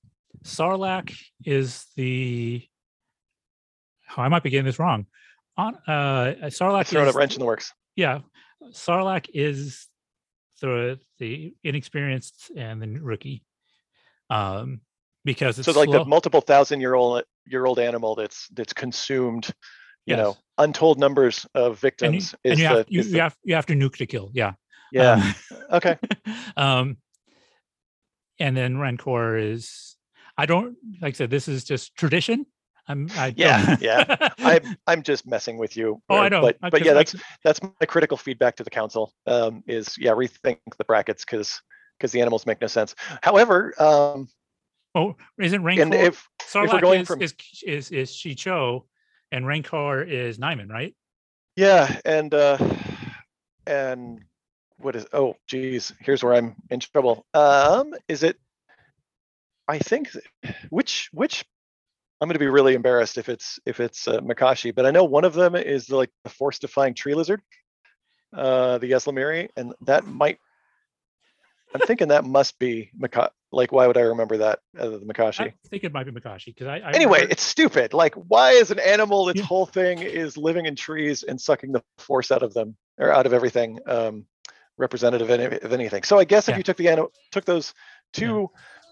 [0.44, 2.66] Sarlacc is the.
[4.16, 5.06] Oh, I might be getting this wrong.
[5.60, 7.72] On uh, Sarlacc Throwing a wrench in the works.
[7.94, 8.20] yeah,
[8.72, 9.86] Sarlacc is
[10.62, 13.44] the the inexperienced and the rookie,
[14.30, 14.80] um,
[15.24, 18.72] because it's So like slow- the multiple thousand year old year old animal that's that's
[18.72, 19.50] consumed,
[20.06, 23.36] you know, untold numbers of and you, victims and you the, have you, you have
[23.44, 24.30] you have to nuke to kill.
[24.32, 24.52] Yeah.
[24.92, 25.32] yeah.
[25.72, 25.98] okay.
[26.56, 26.96] um
[28.38, 29.96] and then rancor is
[30.38, 32.46] i don't like i said this is just tradition
[32.90, 34.28] i'm i Yeah, yeah.
[34.38, 36.02] I'm I'm just messing with you.
[36.08, 37.14] oh i know But but yeah, that's
[37.44, 39.12] that's my critical feedback to the council.
[39.26, 41.60] Um, is yeah, rethink the brackets because
[41.98, 42.94] because the animals make no sense.
[43.22, 44.28] However, um,
[44.94, 47.34] oh isn't rancor and if Sarlacc going is, from- is
[47.66, 48.86] is is Shii-Cho
[49.32, 50.94] and rancor is Niman, right
[51.56, 52.58] Yeah, and uh
[53.66, 54.20] and
[54.78, 57.26] what is oh geez, here's where I'm in trouble.
[57.34, 58.36] Um is it
[59.68, 60.10] I think
[60.70, 61.44] which which
[62.20, 65.04] I'm going to be really embarrassed if it's if it's uh, Makashi, but I know
[65.04, 67.40] one of them is the, like the force defying tree lizard,
[68.36, 70.38] uh the ysalamiri, and that might
[71.74, 75.40] I'm thinking that must be Maka like why would I remember that other than Makashi?
[75.40, 77.94] i think it might be makashi because i, I anyway, remember- it's stupid.
[77.94, 79.46] Like, why is an animal its Yeah.
[79.46, 83.26] whole thing is living in trees and sucking the force out of them or out
[83.26, 84.26] of everything um,
[84.76, 86.02] representative of, any, of anything?
[86.02, 86.58] So I guess if Yeah.
[86.58, 87.72] you took the animal, took those
[88.12, 88.50] two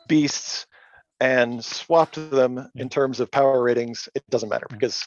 [0.08, 0.66] beasts
[1.20, 5.06] and swapped them in terms of power ratings, it doesn't matter because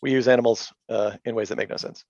[0.00, 2.04] we use animals uh, in ways that make no sense.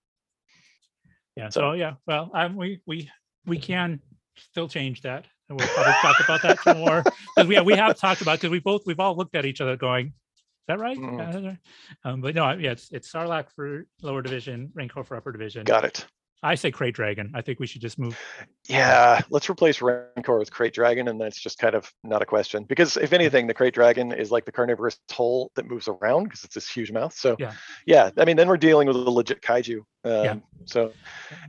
[1.35, 3.09] yeah so- yeah well we we
[3.45, 3.99] we can
[4.35, 7.03] still change that and we'll probably talk about that some more
[7.35, 9.77] because we, we have talked about because we both we've all looked at each other
[9.77, 10.97] going is that right?
[10.97, 11.57] Mm.
[12.05, 15.65] Um, but no, yeah, it's it's Sarlacc for lower division, Rancor for upper division.
[15.65, 16.05] Got it.
[16.43, 17.31] I say Krayt Dragon.
[17.33, 18.19] I think we should just move.
[18.67, 22.25] Yeah, let's replace Rancor with Krayt Dragon, and then it's just kind of not a
[22.25, 22.65] question.
[22.65, 26.43] Because if anything, the Krayt Dragon is like the carnivorous hole that moves around because
[26.43, 27.13] it's this huge mouth.
[27.13, 27.53] So Yeah.
[27.85, 29.77] yeah, I mean, then we're dealing with a legit kaiju.
[29.77, 30.35] Um, Yeah.
[30.65, 30.91] So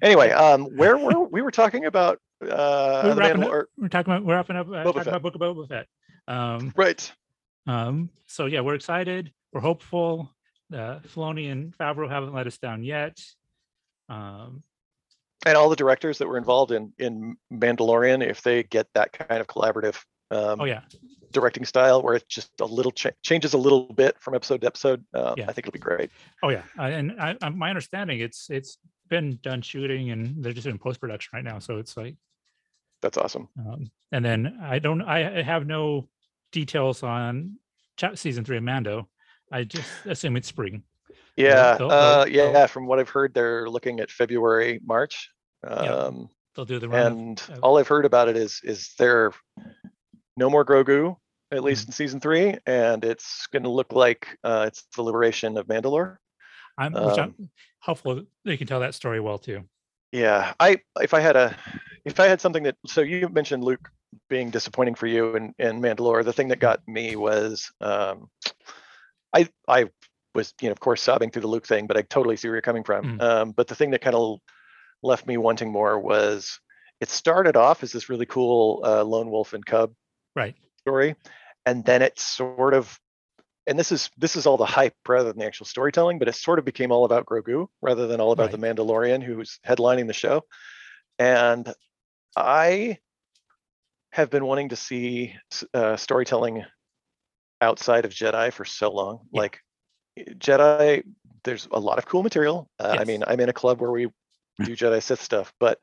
[0.00, 2.20] anyway, um, where were we were talking about?
[2.40, 5.06] Uh, We're wrapping Mandalor- We're talking about we're wrapping up uh, talking Fett.
[5.08, 5.86] about Book of Boba Fett.
[6.28, 7.12] Um, right.
[7.66, 9.32] um, so yeah, we're excited.
[9.52, 10.30] We're hopeful.
[10.72, 13.18] Uh, Filoni and Favreau haven't let us down yet.
[14.08, 14.62] Um,
[15.46, 19.40] and all the directors that were involved in in Mandalorian, if they get that kind
[19.40, 19.96] of collaborative
[20.30, 20.80] um, oh yeah,
[21.32, 24.66] directing style where it just a little cha- changes a little bit from episode to
[24.66, 25.44] episode, uh, Yeah.
[25.48, 26.10] I think it'll be great.
[26.42, 26.62] oh yeah.
[26.78, 28.78] I, and I, I, my understanding, it's it's
[29.08, 31.58] been done shooting and they're just in post production right now.
[31.58, 32.16] So it's like,
[33.02, 33.48] That's awesome.
[33.58, 36.08] um, and then I don't, I have no
[36.52, 37.56] details on
[37.96, 39.08] chat season three of Mando.
[39.52, 40.82] I just assume it's spring.
[41.36, 42.66] Yeah, uh, they'll- yeah.
[42.66, 45.30] From what I've heard, they're looking at February, March.
[45.66, 47.06] Um, They'll do the run.
[47.06, 49.32] and of- all I've heard about it is is there
[50.36, 51.16] no more Grogu
[51.50, 51.66] at Mm-hmm.
[51.66, 55.66] least in season three, and it's going to look like uh, it's the liberation of
[55.66, 56.16] Mandalore.
[56.76, 57.50] I'm, which um, I'm
[57.80, 59.62] hopeful they can tell that story well too.
[60.10, 61.56] Yeah, I if I had a
[62.04, 63.88] if I had something that so you mentioned Luke
[64.28, 66.24] being disappointing for you and in Mandalore.
[66.24, 68.28] The thing that got me was um
[69.32, 69.90] I I
[70.34, 72.56] was you know of course sobbing through the Luke thing, but I totally see where
[72.56, 73.18] you're coming from.
[73.18, 73.22] Mm.
[73.22, 74.38] Um, but the thing that kind of
[75.04, 76.58] left me wanting more was
[77.00, 79.92] it started off as this really cool uh, lone wolf and cub
[80.34, 80.56] Right.
[80.80, 81.14] story,
[81.66, 82.98] and then it sort of
[83.66, 86.34] and this is this is all the hype rather than the actual storytelling, but it
[86.34, 90.12] sort of became all about Grogu rather than all about the Mandalorian who's headlining the
[90.12, 90.42] show.
[91.18, 91.72] And
[92.36, 92.98] I
[94.12, 95.34] have been wanting to see
[95.72, 96.64] uh, storytelling
[97.60, 99.20] outside of Jedi for so long.
[99.32, 99.40] Yeah.
[99.40, 99.60] Like
[100.18, 101.04] Jedi,
[101.44, 102.68] there's a lot of cool material.
[102.78, 104.08] Uh, I mean, I'm in a club where we
[104.62, 105.78] do Jedi Sith stuff, but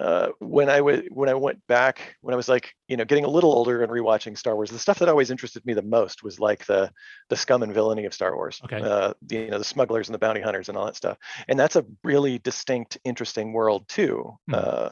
[0.00, 3.24] uh, when I w- when I went back, when I was like, you know, getting
[3.24, 6.22] a little older and rewatching Star Wars, the stuff that always interested me the most
[6.22, 6.92] was like the
[7.30, 8.60] the scum and villainy of Star Wars.
[8.64, 8.80] Okay.
[8.80, 11.18] Uh, the, you know, the smugglers and the bounty hunters and all that stuff.
[11.48, 14.38] And that's a really distinct, interesting world too.
[14.48, 14.54] Hmm.
[14.54, 14.88] Uh,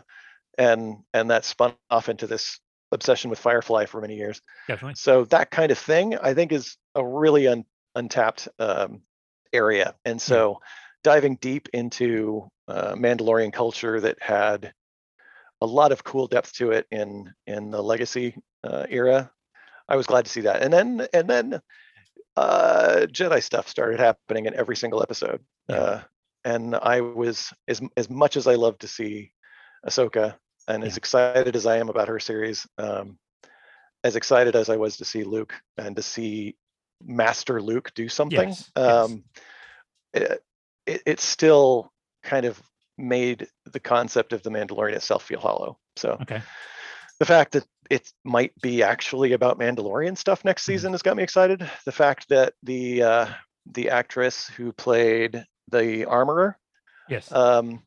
[0.59, 2.59] and and that spun off into this
[2.90, 4.40] obsession with Firefly for many years.
[4.66, 4.97] Definitely.
[4.97, 9.03] So that kind of thing, I think, is a really un, untapped um,
[9.53, 9.94] area.
[10.05, 10.61] And so,
[11.07, 14.72] diving deep into uh, Mandalorian culture that had
[15.61, 18.34] a lot of cool depth to it in in the Legacy
[18.64, 19.30] uh, era,
[19.88, 20.62] I was glad to see that.
[20.62, 21.61] And then and then
[22.36, 25.40] uh, Jedi stuff started happening in every single episode.
[25.68, 25.76] Yeah.
[25.76, 26.00] Uh,
[26.44, 29.30] and I was as as much as I love to see
[29.86, 30.34] Ahsoka,
[30.66, 33.16] and as excited as I am about her series, um,
[34.02, 36.57] as excited as I was to see Luke and to see
[37.00, 38.86] Master Luke do something, Yes, yes.
[38.86, 39.24] um,
[40.12, 40.42] it,
[40.87, 42.61] it, it still kind of
[42.99, 45.78] made the concept of the Mandalorian itself feel hollow.
[45.97, 46.43] So Okay.
[47.20, 50.66] the fact that it might be actually about Mandalorian stuff next Mhm.
[50.66, 51.68] season has got me excited.
[51.84, 53.26] The fact that the uh,
[53.66, 56.59] the actress who played the armorer
[57.09, 57.30] Yes.
[57.32, 57.84] um,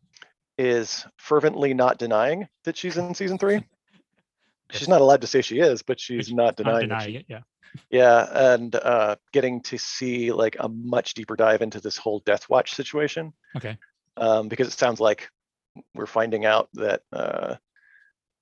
[0.57, 3.63] is fervently not denying that she's in season three.
[4.71, 6.89] She's not allowed to say she is, but she's not denying.
[6.89, 7.25] denying it.
[7.27, 7.41] Yeah.
[7.89, 12.49] Yeah, and uh, getting to see like a much deeper dive into this whole Death
[12.49, 13.77] Watch situation Okay.
[14.17, 15.29] um, because it sounds like
[15.95, 17.55] we're finding out that uh,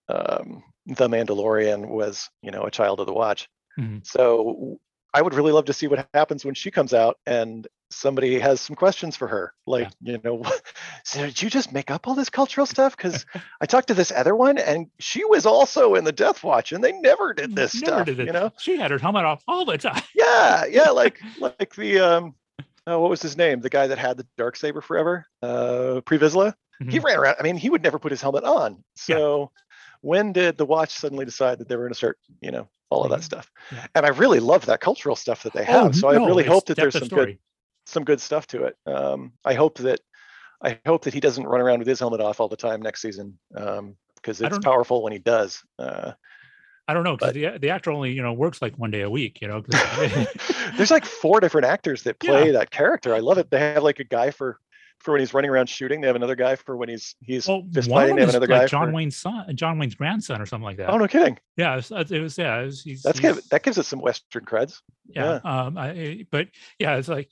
[0.10, 3.50] um, the Mandalorian was, you know, a child of the Watch.
[3.78, 4.06] Mhm.
[4.06, 4.80] So
[5.14, 8.60] I would really love to see what happens when she comes out and somebody has
[8.60, 10.44] some questions for her, like, you know,
[11.06, 12.96] so did you just make up all this cultural stuff?
[12.96, 13.26] Because
[13.62, 16.84] I talked to this other one and she was also in the Death Watch and
[16.84, 18.28] they never did this Never stuff, did it.
[18.28, 18.52] you know?
[18.60, 20.04] She had her helmet off all the time.
[20.14, 22.36] Yeah, yeah, like like the um,
[22.90, 23.62] uh, what was his name?
[23.62, 26.54] The guy that had the dark saber forever, uh, Pre Vizsla.
[26.90, 27.38] He ran around.
[27.40, 28.84] I mean, he would never put his helmet on.
[29.08, 29.16] Yeah.
[29.16, 29.52] So,
[30.02, 33.04] when did the watch suddenly decide that they were going to start, you know, all
[33.04, 33.52] of that stuff?
[33.72, 33.86] Yeah.
[33.96, 35.90] And I really love that cultural stuff that they have.
[35.90, 37.38] Oh, so I really hope that there's some good
[37.86, 38.78] some good stuff to it.
[38.86, 40.00] Um, I hope that
[40.62, 43.02] I hope that he doesn't run around with his helmet off all the time next
[43.02, 45.64] season because I it's powerful when he does.
[45.78, 46.14] Uh,
[46.88, 49.10] I don't know because the the actor only you know works like one day a
[49.10, 49.42] week.
[49.42, 49.62] You know,
[50.78, 52.32] There's like four different actors that Yeah.
[52.32, 53.14] play that character.
[53.14, 53.52] I love it.
[53.52, 54.60] They have like a guy for
[55.00, 56.02] for when he's running around shooting.
[56.02, 58.16] They have another guy for when he's he's well, fist fighting.
[58.16, 58.94] They have another like guy John for.
[58.94, 60.90] Wayne's son, John Wayne's grandson, or something like that.
[60.90, 61.38] Oh no, kidding.
[61.56, 62.60] Yeah, it was, it was yeah.
[62.60, 64.82] It was, he's, That's he's, give, that gives it some Western creds.
[65.08, 65.40] yeah.
[65.44, 66.48] Um, I, but
[66.80, 67.30] yeah, it's like,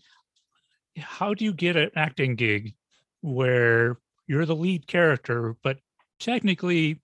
[0.98, 2.74] how do you get an acting gig
[3.22, 3.98] where
[4.28, 5.78] you're the lead character, but
[6.20, 7.02] technically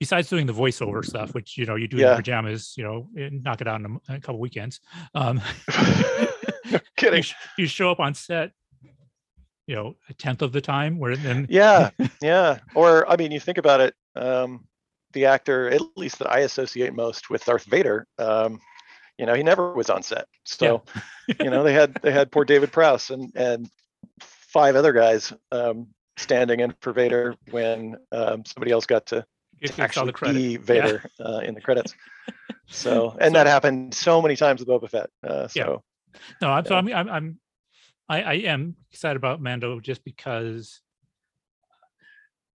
[0.00, 3.08] besides doing the voiceover stuff, which you know you do in your pajamas, you know,
[3.16, 4.80] and knock it out in a couple weekends.
[5.14, 5.40] Um,
[5.78, 7.22] no you, kidding.
[7.22, 8.52] sh- you show up on set,
[9.70, 10.98] you know, a tenth of the time.
[10.98, 11.90] Where then, Yeah,
[12.20, 12.58] yeah.
[12.74, 13.94] Or I mean, you think about it.
[14.16, 14.64] Um,
[15.12, 18.60] the actor, at least that I associate most with Darth Vader, um,
[19.16, 20.26] you know, he never was on set.
[20.44, 20.82] So,
[21.40, 23.70] you know, they had they had poor David Prowse and and
[24.20, 29.24] five other guys um, standing in for Vader when um, somebody else got to
[29.64, 30.34] to actually the credit.
[30.36, 30.58] be Yeah.
[30.58, 31.94] Vader uh, in the credits.
[32.72, 35.10] So, and that happened so many times with Boba Fett.
[35.26, 35.64] Uh, Yeah.
[35.64, 35.82] so,
[36.40, 36.98] No, I'm, so Yeah.
[36.98, 37.40] I'm, I'm,
[38.10, 40.80] I, I am excited about Mando just because,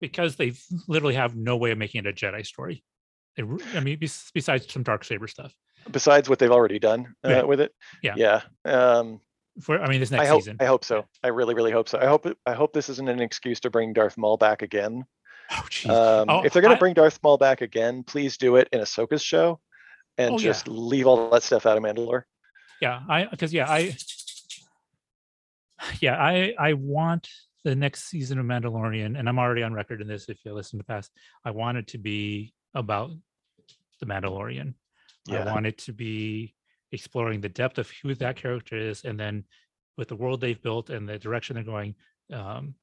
[0.01, 0.53] because they
[0.87, 2.83] literally have no way of making it a Jedi story.
[3.37, 5.53] Re- I mean, besides some dark saber stuff.
[5.91, 7.47] besides what they've already done uh, Right.
[7.47, 8.13] with it, Yeah.
[8.17, 8.41] yeah.
[8.65, 9.21] Um,
[9.61, 10.57] For I mean, this I next hope season.
[10.59, 11.05] I hope so.
[11.23, 11.99] I really, really hope so.
[11.99, 15.03] I hope I hope this isn't an excuse to bring Darth Maul back again.
[15.51, 15.89] oh, jeez.
[15.89, 19.21] Um, Oh, if they're gonna bring Darth Maul back again, please do it in Ahsoka's
[19.23, 19.59] show,
[20.17, 20.43] and Oh, yeah.
[20.43, 22.23] just leave all that stuff out of Mandalore.
[22.81, 23.95] yeah, I because yeah, I,
[25.99, 27.29] yeah, I I want
[27.63, 30.27] the next season of Mandalorian, and I'm already on record in this.
[30.29, 31.11] If you listen to past,
[31.45, 33.11] I want it to be about
[33.99, 34.73] the Mandalorian.
[35.29, 35.51] I Yeah.
[35.51, 36.55] want it to be
[36.91, 39.45] exploring the depth of who that character is, and then
[39.97, 41.95] with the world they've built and the direction they're going,
[42.31, 42.75] um,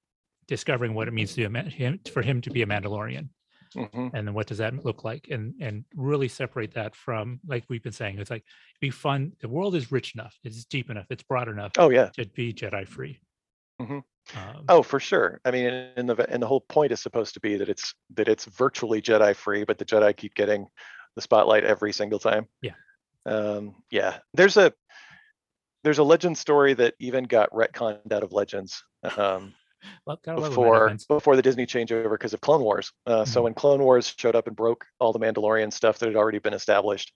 [0.46, 3.28] discovering what it means to be a man, him, for him to be a Mandalorian,
[3.76, 4.10] Mhm.
[4.14, 7.82] and then what does that look like, and and really separate that from like we've
[7.82, 8.44] been saying, it's like
[8.80, 9.32] be fun.
[9.40, 12.08] The world is rich enough, it's deep enough, it's broad enough Oh yeah.
[12.10, 13.20] to be Jedi free.
[13.80, 14.02] Mhm.
[14.36, 15.40] Um, Oh, for sure.
[15.44, 18.28] I mean, and the and the whole point is supposed to be that it's that
[18.28, 20.68] it's virtually Jedi free, but the Jedi keep getting
[21.14, 22.48] the spotlight every single time.
[22.62, 22.74] Yeah.
[23.26, 24.18] Um, yeah.
[24.34, 24.72] There's a
[25.84, 28.84] there's a legend story that even got retconned out of Legends
[29.16, 29.54] um,
[30.06, 32.92] love before before the Disney changeover because of Clone Wars.
[33.06, 33.44] Uh, So Mhm.
[33.44, 36.54] when Clone Wars showed up and broke all the Mandalorian stuff that had already been
[36.54, 37.12] established,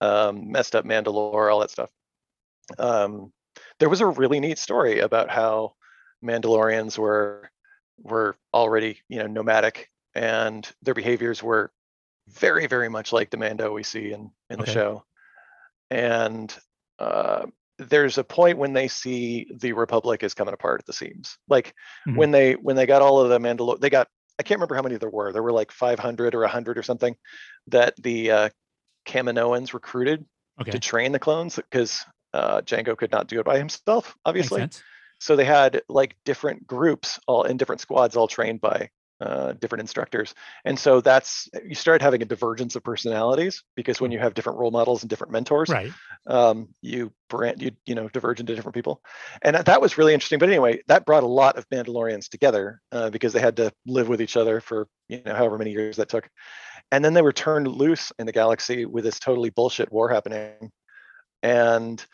[0.00, 1.90] um, messed up Mandalore, all that stuff.
[2.78, 3.32] Um,
[3.78, 5.74] there was a really neat story about how
[6.24, 7.50] Mandalorians were
[7.98, 11.72] were already you know nomadic and their behaviors were
[12.28, 15.04] very very much like the Mando we see in in the show,
[15.90, 16.56] and
[16.98, 17.46] uh,
[17.88, 21.74] there's a point when they see the Republic is coming apart at the seams, like
[22.06, 22.16] Mhm.
[22.16, 24.08] when they when they got all of the Mandalor they got
[24.38, 25.32] I can't remember how many there were.
[25.32, 27.16] There were like 500 or 100 or something
[27.68, 28.48] that the uh,
[29.06, 30.24] Kaminoans recruited
[30.60, 34.68] Okay, to train the clones because uh, Jango could not do it by himself, obviously.
[35.20, 38.90] So they had like different groups, all in different squads, all trained by
[39.22, 40.34] uh, different instructors.
[40.64, 44.58] And so that's you start having a divergence of personalities because when you have different
[44.58, 45.92] role models and different mentors, Right.
[46.26, 49.00] um, you brand you you know diverge into different people,
[49.42, 50.38] and that- that was really interesting.
[50.40, 54.08] But anyway, that brought a lot of Mandalorians together uh, because they had to live
[54.08, 56.28] with each other for you know however many years that took,
[56.90, 60.70] and then they were turned loose in the galaxy with this totally bullshit war happening,
[61.42, 62.04] and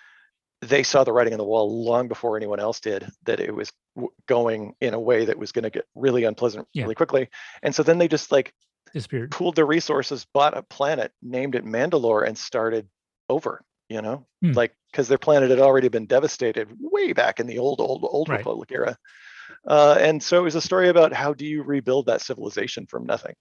[0.61, 3.70] they saw the writing on the wall long before anyone else did that it was
[3.94, 6.82] w- going in a way that was going to get really unpleasant Yeah.
[6.84, 7.28] really quickly,
[7.62, 8.52] and so then they just like
[8.92, 9.30] Disappeared.
[9.30, 12.88] pooled their resources, bought a planet, named it Mandalore, and started
[13.28, 13.62] over.
[13.88, 14.52] You know, Hmm.
[14.52, 18.28] like because their planet had already been devastated way back in the old, old, old
[18.28, 18.36] Right.
[18.38, 18.98] Republic era.
[19.66, 23.06] Uh, and so it was a story about how do you rebuild that civilization from
[23.06, 23.34] nothing.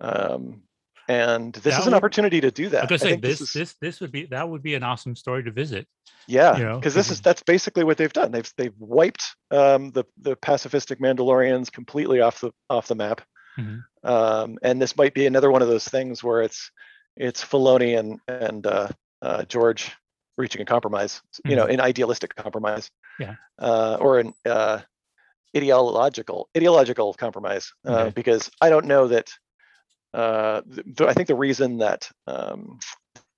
[0.00, 0.62] Um,
[1.08, 2.82] and this That is an would- opportunity to do I that.
[2.82, 5.16] was gonna say think this is- this this would be that would be an awesome
[5.16, 5.86] story to visit.
[6.26, 8.30] yeah, you know, because this is that's basically what they've done.
[8.32, 13.20] They've they've wiped um, the the pacifistic Mandalorians completely off the off the map.
[13.58, 13.82] Mhm.
[14.04, 16.70] Um, and this might be another one of those things where it's
[17.16, 18.88] it's Filoni and and uh,
[19.20, 19.92] uh, George
[20.38, 22.90] reaching a compromise, you know, an idealistic compromise,
[23.20, 23.22] Mm-hmm.
[23.32, 23.34] Yeah.
[23.58, 24.80] uh, or an uh,
[25.56, 28.10] ideological ideological compromise, uh, Okay.
[28.14, 29.30] because I don't know that.
[30.14, 32.78] Uh, th- I think the reason that um,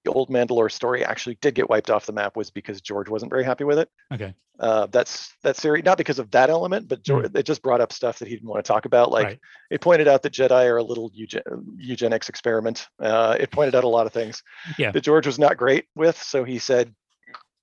[0.05, 3.31] the old Mandalore story actually did get wiped off the map was because George wasn't
[3.31, 3.89] very happy with it.
[4.13, 4.35] Okay.
[4.61, 7.93] Uh, that's that's series not because of that element, but George, it just brought up
[7.93, 9.11] stuff that he didn't want to talk about.
[9.11, 9.41] Like right.
[9.71, 11.43] it pointed out that Jedi are a little eugen-
[11.77, 12.87] eugenics experiment.
[13.01, 14.43] Uh, it pointed out a lot of things
[14.79, 14.93] Yeah.
[14.93, 16.95] that George was not great with, so he said,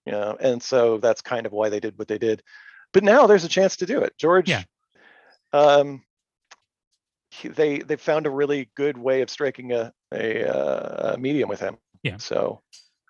[0.05, 2.43] you know, and so that's kind of why they did what they did.
[2.91, 4.13] But now there's a chance to do it.
[4.17, 4.63] George, Yeah.
[5.53, 6.03] um,
[7.43, 11.59] they they found a really good way of striking a a, uh, a medium with
[11.59, 11.77] him.
[12.03, 12.17] Yeah.
[12.17, 12.61] So.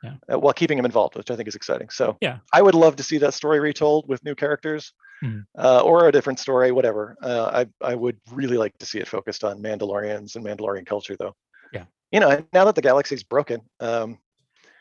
[0.03, 0.15] Yeah.
[0.33, 1.89] Uh, while keeping him involved, which I think is exciting.
[1.91, 2.39] So Yeah.
[2.51, 4.93] I would love to see that story retold with new characters
[5.23, 5.45] Mhm.
[5.55, 7.15] uh, or a different story, whatever.
[7.21, 11.15] Uh, I I would really like to see it focused on Mandalorians and Mandalorian culture,
[11.15, 11.35] though.
[11.71, 11.85] Yeah.
[12.11, 14.17] You know, and now that the galaxy's broken, um,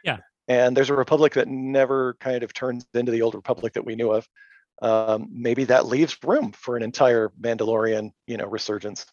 [0.04, 0.20] Yeah.
[0.48, 3.96] and there's a republic that never kind of turns into the old republic that we
[3.96, 4.26] knew of.
[4.80, 9.04] Um, maybe that leaves room for an entire Mandalorian, you know, resurgence.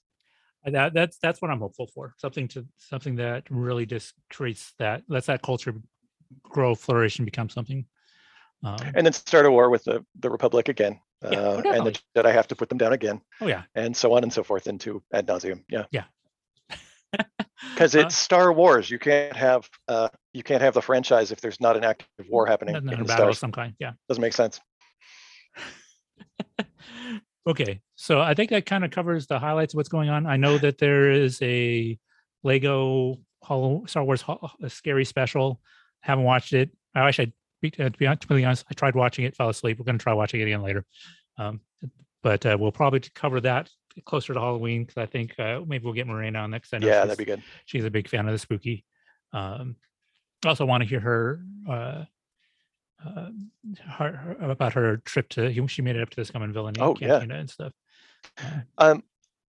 [0.75, 2.13] That that's that's what I'm hopeful for.
[2.17, 5.75] Something to something that really just creates that lets that culture
[6.43, 7.85] grow, flourish, and become something.
[8.63, 12.01] Um, and then start a war with the the Republic again, Yeah, oh, uh, and
[12.15, 14.43] that I have to put them down again, oh yeah, and so on and so
[14.43, 15.63] forth into ad nauseum.
[15.69, 16.05] Yeah, Yeah.
[17.73, 18.89] because Uh, it's Star Wars.
[18.89, 22.47] You can't have uh, you can't have the franchise if there's not an active war
[22.47, 23.39] happening another in the battle of stars.
[23.39, 23.75] some kind.
[23.79, 23.93] Yeah.
[24.09, 24.59] Doesn't make sense.
[27.47, 30.25] okay, so I think that kind of covers the highlights of what's going on.
[30.25, 31.97] I know that there is a
[32.43, 35.61] Lego Hollow Star Wars Hol- a scary special.
[36.01, 36.69] Haven't watched it.
[36.93, 38.65] I wish I'd be, uh, to be completely honest.
[38.69, 39.79] I tried watching it, fell asleep.
[39.79, 40.85] We're going to try watching it again later.
[41.37, 41.61] Um,
[42.23, 43.69] but uh, we'll probably cover that
[44.05, 46.73] closer to Halloween because I think uh, maybe we'll get Marina on next.
[46.73, 47.41] I Yeah, that'd be good.
[47.65, 48.85] she's a big fan of the spooky.
[49.33, 49.75] Um,
[50.45, 52.03] I also want to hear her, uh,
[53.05, 53.29] uh,
[53.89, 55.67] her, about her trip to.
[55.67, 57.19] She made it up to the Scum and Villainy Oh, yeah.
[57.21, 57.73] And stuff.
[58.37, 59.03] Uh, Um,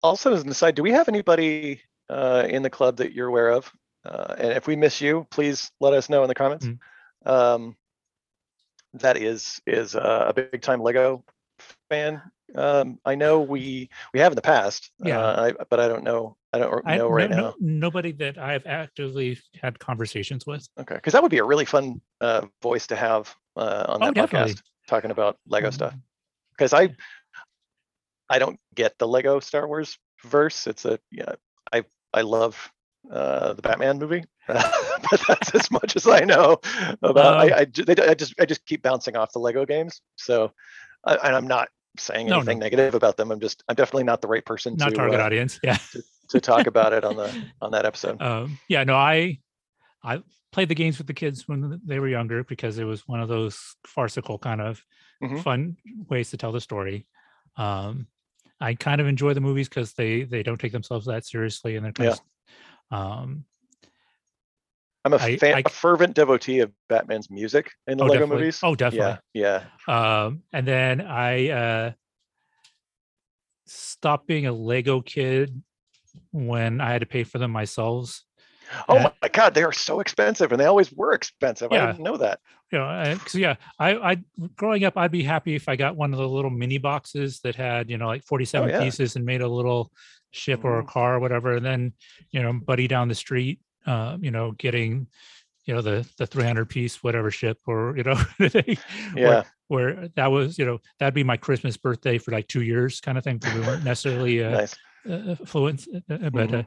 [0.01, 3.49] also, as an aside, do we have anybody uh, in the club that you're aware
[3.49, 3.71] of?
[4.05, 6.65] Uh, and if we miss you, please let us know in the comments.
[6.65, 6.77] Mm.
[7.25, 7.77] Um,
[8.95, 11.23] that is is uh, a big time Lego
[11.89, 12.21] fan.
[12.55, 14.91] Um, I know we we have in the past.
[14.99, 15.19] Yeah.
[15.19, 16.37] Uh, I, but I don't know.
[16.53, 17.55] I don't know no, right no- now.
[17.59, 20.67] nobody that I've actively had conversations with.
[20.79, 24.05] Okay, because that would be a really fun uh, voice to have uh, on Oh,
[24.07, 24.53] that definitely.
[24.53, 25.93] podcast talking about Lego stuff.
[25.93, 26.03] Um,
[26.51, 26.95] Because I
[28.29, 30.67] I don't get the Lego Star Wars verse.
[30.67, 31.33] It's a yeah.
[31.71, 31.83] I
[32.13, 32.71] I love
[33.11, 36.57] uh, the Batman movie, but that's as much as I know
[37.01, 37.17] about.
[37.17, 40.01] Um, I I, they, I just I just keep bouncing off the Lego games.
[40.15, 40.51] So,
[41.03, 41.67] I, and I'm not
[41.97, 42.63] saying No, anything no.
[42.65, 43.31] negative about them.
[43.31, 45.59] I'm just I'm definitely not the right person Not to target uh, audience.
[45.63, 45.77] Yeah.
[46.29, 48.21] to talk about it on the on that episode.
[48.21, 49.39] um, yeah, no, I
[50.03, 50.21] I
[50.51, 53.27] played the games with the kids when they were younger because it was one of
[53.29, 54.83] those farcical kind of
[55.23, 55.41] Mhm.
[55.43, 55.77] fun
[56.09, 57.07] ways to tell the story.
[57.57, 58.07] Um,
[58.59, 61.85] I kind of enjoy the movies because they they don't take themselves that seriously and
[61.85, 62.19] they're kind of,
[62.97, 63.45] um,
[65.05, 68.19] I'm a, I- fan, I- a fervent devotee of Batman's music in the oh, Lego
[68.21, 68.41] definitely.
[68.43, 68.59] movies.
[68.63, 69.17] Oh, definitely.
[69.33, 70.23] Yeah, yeah.
[70.25, 71.91] Um, and then I uh,
[73.65, 75.61] stopped being a Lego kid
[76.31, 78.21] when I had to pay for them myself.
[78.87, 81.71] Oh my god, they are so expensive, and they always were expensive.
[81.71, 82.39] I didn't know that.
[82.71, 84.17] you know, because yeah, I, I
[84.55, 87.55] growing up, I'd be happy if I got one of the little mini boxes that
[87.55, 88.79] had, you know, like 47 yeah.
[88.81, 89.91] pieces and made a little
[90.31, 90.87] ship or a Mhm.
[90.87, 91.57] car or whatever.
[91.57, 91.93] And then,
[92.31, 95.07] you know, buddy down the street, uh, you know, getting,
[95.65, 98.73] you know, the the 300 piece whatever ship or you know, Yeah,
[99.13, 102.99] where, where that was, you know, that'd be my Christmas birthday for like two years
[103.01, 103.39] kind of thing.
[103.41, 104.75] We weren't necessarily uh, nice.
[105.09, 106.59] uh, fluent, uh, uh, but Mhm.
[106.59, 106.63] uh,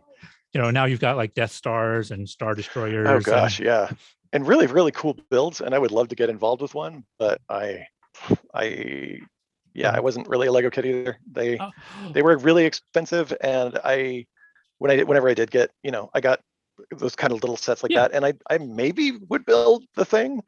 [0.53, 3.07] you know, now you've got like Death Stars and Star Destroyers.
[3.09, 3.91] Oh and- gosh, yeah,
[4.33, 5.61] and really, really cool builds.
[5.61, 7.87] And I would love to get involved with one, but I,
[8.55, 9.21] I,
[9.75, 11.19] yeah, I wasn't really a Lego kid either.
[11.31, 11.71] They Oh,
[12.13, 14.25] they were really expensive, and I,
[14.79, 16.41] when I did, whenever I did get, you know, I got
[16.99, 18.03] those kind of little sets like Yeah.
[18.09, 20.43] that, and I I maybe would build the thing.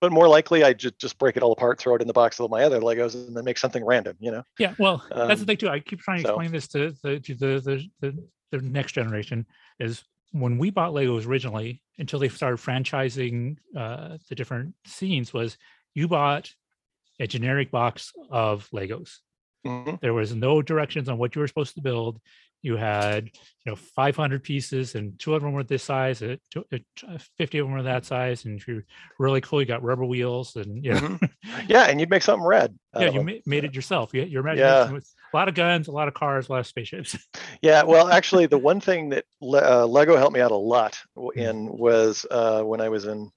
[0.00, 2.38] But more likely, I just just break it all apart, throw it in the box
[2.38, 4.16] with my other Legos, and then make something random.
[4.20, 4.42] You know?
[4.58, 5.68] Yeah, well, that's the Um, thing too.
[5.68, 8.92] I keep trying to so- explain this to the to the the, the the next
[8.92, 9.44] generation
[9.80, 15.56] is when we bought Legos originally, until they started franchising uh, the different scenes, was
[15.94, 16.52] you bought
[17.18, 19.16] a generic box of Legos.
[19.66, 20.00] Mhm.
[20.00, 22.20] There was no directions on what you were supposed to build.
[22.62, 26.60] You had, you know, 500 pieces, and two of them were this size, uh, uh,
[27.06, 28.44] uh, 50 of them were that size.
[28.44, 28.84] And if you're
[29.20, 31.30] really cool, you got rubber wheels, and you know, Mhm.
[31.68, 34.12] Yeah, and you'd make something red yeah, you ma- made it yourself.
[34.12, 34.52] You, your Yeah.
[34.54, 37.16] imagination was a lot of guns, a lot of cars, a lot of spaceships.
[37.62, 40.98] Yeah, well, actually, the one thing that Le- uh, Lego helped me out a lot
[41.16, 41.36] Mm.
[41.36, 43.30] in was uh, when I was in,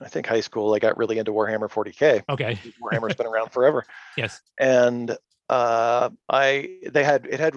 [0.00, 0.74] I think high school.
[0.74, 2.22] I got really into Warhammer 40k.
[2.28, 2.58] okay.
[2.82, 3.84] Warhammer's been around forever,
[4.16, 4.40] Yes.
[4.58, 5.16] and
[5.48, 7.54] uh, I they had it had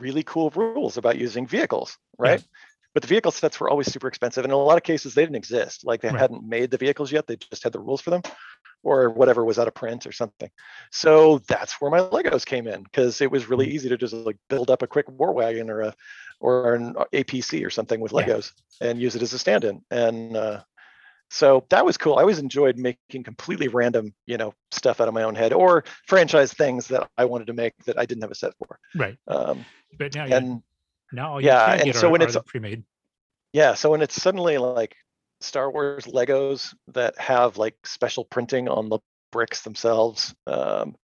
[0.00, 2.42] really cool rules about using vehicles, right?
[2.94, 5.22] But the vehicle sets were always super expensive, and in a lot of cases they
[5.22, 5.84] didn't exist.
[5.84, 6.18] Like they Right.
[6.18, 8.22] hadn't made the vehicles yet; they just had the rules for them,
[8.82, 10.50] or whatever was out of print or something.
[10.90, 13.72] So that's where my Legos came in because it was really Mm.
[13.72, 15.94] easy to just like build up a quick war wagon or a
[16.40, 18.24] or an APC or something with Yeah.
[18.24, 19.82] Legos and use it as a stand-in.
[19.90, 20.62] And uh,
[21.30, 22.16] so that was cool.
[22.16, 25.84] I always enjoyed making completely random, you know, stuff out of my own head or
[26.06, 28.78] franchise things that I wanted to make that I didn't have a set for.
[28.94, 29.16] Right.
[29.26, 29.64] Um,
[29.98, 30.62] But now, you, and
[31.12, 32.84] now yeah, and get so are, when it's- pre-made.
[33.52, 34.94] yeah, so when it's suddenly like
[35.40, 38.98] Star Wars Legos that have like special printing on the
[39.30, 40.96] bricks themselves, um,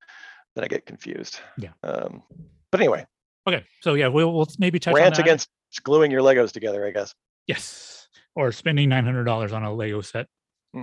[0.54, 1.40] then I get confused.
[1.58, 1.70] Yeah.
[1.82, 2.22] Um,
[2.70, 3.06] but anyway,
[3.46, 3.62] Okay.
[3.82, 5.50] So yeah, we'll we'll maybe touch on rant against
[5.82, 7.14] gluing your Legos together, I guess.
[7.46, 7.93] Yes.
[8.36, 10.26] Or spending nine hundred dollars on a Lego set.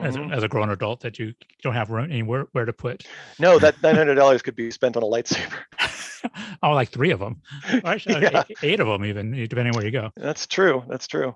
[0.03, 0.33] as, a, Mhm.
[0.33, 1.33] as a grown adult that you
[1.63, 3.05] don't have room anywhere where to put.
[3.39, 5.59] No, that nine hundred dollars could be spent on a lightsaber.
[6.63, 7.41] oh, like three of them,
[7.83, 8.43] actually, Yeah.
[8.49, 10.09] eight, eight of them, even depending where you go.
[10.15, 10.85] That's true.
[10.87, 11.35] That's true.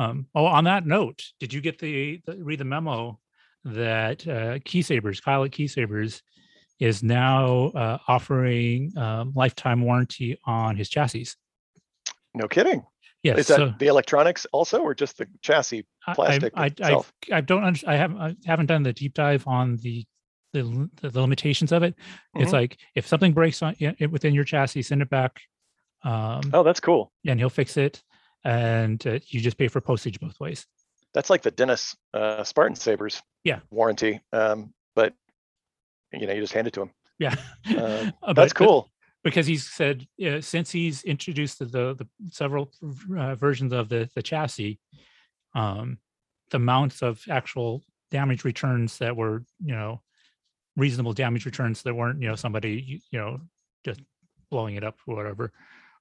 [0.00, 3.20] Um, oh, on that note, did you get the, the read the memo
[3.64, 6.22] that uh, Key Sabers, Kyle at Key Sabers,
[6.80, 11.28] is now uh, offering um, lifetime warranty on his chassis?
[12.34, 12.84] No kidding.
[13.26, 15.84] Yes, Is that so the electronics also, or just the chassis?
[16.06, 17.12] I- I- plastic I, I, itself?
[17.32, 17.64] I, don't.
[17.64, 18.20] under- I haven't.
[18.20, 20.04] I haven't done the deep dive on the
[20.52, 21.94] the, the limitations of it.
[22.36, 22.54] It's Mhm.
[22.54, 25.40] like if something breaks on i- i- within your chassis, send it back,
[26.04, 27.12] um, Oh, that's cool.
[27.26, 28.02] and he'll fix it,
[28.44, 30.64] and uh, you just pay for postage both ways.
[31.12, 33.20] That's like the Dennis uh, Spartan Sabers.
[33.44, 33.58] Yeah.
[33.70, 34.20] Warranty.
[34.32, 35.14] Um, but
[36.12, 36.90] you know, you just hand it to him.
[37.18, 37.34] Yeah,
[37.70, 38.88] Uh, Uh, but- that's cool.
[39.26, 42.70] Because he's said uh, since he's introduced the the, several
[43.18, 44.78] uh, versions of the the chassis,
[45.52, 45.98] um,
[46.52, 50.00] the amounts of actual damage returns that were you know
[50.76, 53.40] reasonable damage returns that weren't you know somebody you, know
[53.84, 54.00] just
[54.48, 55.52] blowing it up or whatever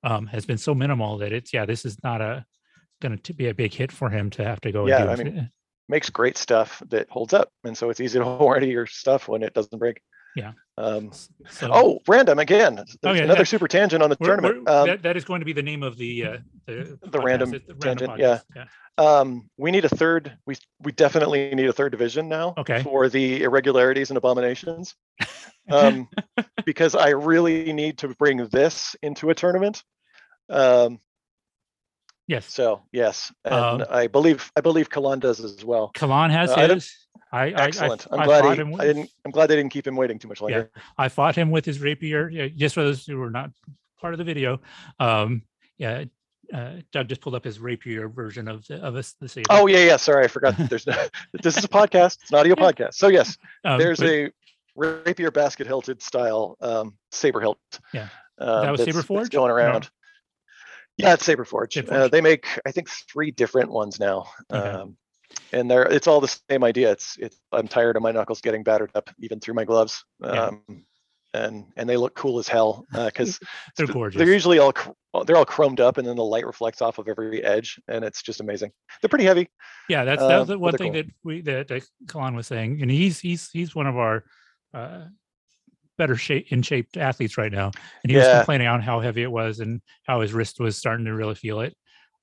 [0.03, 2.45] um, has been so minimal that it's yeah this is not a
[3.01, 5.23] going to be a big hit for him to have to go Yeah, and do
[5.23, 5.33] I it.
[5.33, 5.51] mean,
[5.89, 9.41] Makes great stuff that holds up, and so it's easy to warranty your stuff when
[9.41, 9.99] it doesn't break.
[10.35, 10.51] Yeah.
[10.77, 11.11] Um,
[11.49, 12.83] so oh, random again.
[13.01, 14.65] There's another that- super tangent on the we're- tournament.
[14.65, 17.09] we're- Um, that, that is going to be the name of the uh, the, The
[17.19, 18.39] podcast, random the tangent, yeah.
[18.55, 18.67] podcast,
[18.97, 20.37] um, we need a third.
[20.45, 22.83] We we definitely need a third division now Okay.
[22.83, 24.95] for the irregularities and abominations.
[25.71, 26.09] Um,
[26.65, 29.83] because I really need to bring this into a tournament.
[30.49, 30.99] Um,
[32.27, 35.91] yes so yes, and Um, I believe I believe Kalan does as well.
[35.95, 36.91] Kalan has Uh, his.
[37.31, 38.07] I, I, Excellent.
[38.11, 39.09] I, am glad he, him with, I didn't.
[39.25, 40.71] I'm glad they didn't keep him waiting too much longer.
[40.97, 42.29] I fought him with his rapier.
[42.29, 43.49] yeah, Just for those who were not
[43.99, 44.61] part of the video,
[44.99, 45.41] um,
[45.77, 46.05] yeah,
[46.53, 49.47] uh, Doug just pulled up his rapier version of the, of us the saber.
[49.49, 49.97] Oh yeah, yeah.
[49.97, 50.55] Sorry, I forgot.
[50.57, 50.93] That there's no.
[51.43, 52.19] this is a podcast.
[52.21, 52.71] It's an audio Yeah.
[52.71, 52.93] podcast.
[52.93, 54.31] So yes, Um, there's but a
[54.75, 57.59] rapier basket hilted style um, saber hilt.
[57.93, 58.07] Yeah.
[58.37, 59.29] Um, That was Saber Forge?
[59.31, 59.89] going around.
[60.97, 61.73] Yeah, it's Saber Forge.
[61.73, 64.27] Saber Uh, they make I think three different ones now.
[64.51, 64.67] Okay.
[64.67, 64.97] Um,
[65.51, 66.91] and they're it's all the same idea.
[66.91, 70.03] It's it's I'm tired of my knuckles getting battered up even through my gloves.
[70.21, 70.29] Yeah.
[70.29, 70.85] Um,
[71.33, 73.39] and and they look cool as hell because
[73.77, 74.17] they're gorgeous.
[74.17, 74.73] they're usually all
[75.25, 78.21] they're all chromed up and then the light reflects off of every edge and it's
[78.21, 78.71] just amazing.
[79.01, 79.49] They're pretty heavy.
[79.89, 81.03] yeah, that's uh, that was the one thing cool.
[81.03, 84.23] that we that, that Kalan was saying, and he's he's he's one of our
[84.73, 85.05] uh,
[85.97, 87.71] better shape in shaped athletes right now,
[88.03, 91.05] and he was complaining on how heavy it was and how his wrist was starting
[91.05, 91.75] to really feel it.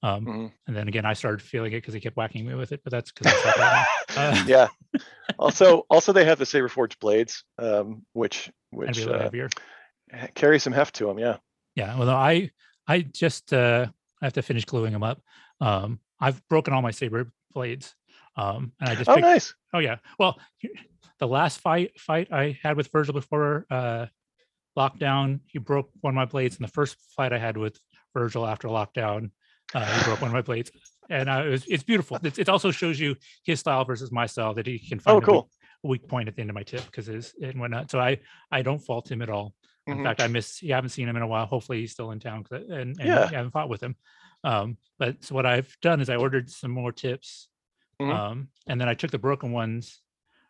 [0.05, 0.53] Um, Mhm.
[0.67, 2.91] And then again, I started feeling it because he kept whacking me with it, but
[2.91, 3.87] that's because I suck right.
[4.17, 4.69] Uh, yeah.
[5.39, 9.23] Also, also they have the Saber Forge blades, um, which which be a little uh,
[9.25, 9.49] heavier.
[10.35, 11.19] carry some heft to them.
[11.19, 11.39] Yeah.
[11.75, 12.51] Yeah, well, no, I
[12.87, 13.87] I just uh,
[14.21, 15.23] I have to finish gluing them up.
[15.61, 17.95] Um, I've broken all my saber blades,
[18.37, 19.55] um, and I just Oh, picked, nice.
[19.73, 19.97] oh yeah.
[20.19, 20.39] Well,
[21.23, 24.07] the last fight fight I had with Virgil before uh,
[24.77, 27.79] lockdown, he broke one of my blades, In the first fight I had with
[28.13, 29.31] Virgil after lockdown,
[29.73, 30.73] uh, he broke one of my blades,
[31.11, 32.19] and uh, it was, it's beautiful.
[32.25, 33.15] It's, it also shows you
[33.45, 35.45] his style versus my style that he can find Oh, a weak-
[35.85, 37.89] a weak point at the end of my tip because his and whatnot.
[37.93, 38.19] So I
[38.51, 39.55] I don't fault him at all.
[39.87, 40.03] In Mhm.
[40.05, 41.47] fact, I miss you haven't seen him in a while.
[41.47, 42.45] Hopefully, he's still in town.
[42.51, 43.29] I- and, and Yeah.
[43.31, 43.95] I haven't fought with him.
[44.43, 47.49] Um, but so what I've done is I ordered some more tips,
[48.01, 48.13] Mhm.
[48.13, 50.01] um, and then I took the broken ones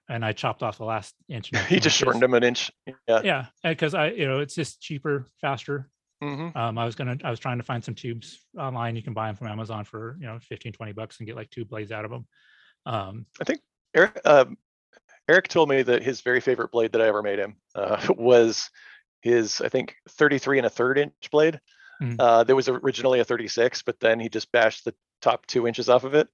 [0.09, 1.51] and I chopped off the last inch.
[1.69, 2.71] he just shortened them an inch.
[3.09, 3.21] Yeah.
[3.23, 5.89] Yeah, because I you know it's just cheaper, faster.
[6.21, 8.97] hmm Um, I was gonna I was trying to find some tubes online.
[8.97, 11.51] You can buy them from Amazon for you know 15, 20 bucks and get like
[11.51, 12.27] two blades out of them.
[12.85, 13.61] Um, I think
[13.95, 14.57] Eric, um,
[15.29, 18.71] Eric told me that his very favorite blade that I ever made him uh, was
[19.21, 21.61] his, I think, 33 and a third inch blade.
[22.03, 22.17] Mhm.
[22.19, 25.89] Uh, there was originally a 36, but then he just bashed the top two inches
[25.89, 26.29] off of it.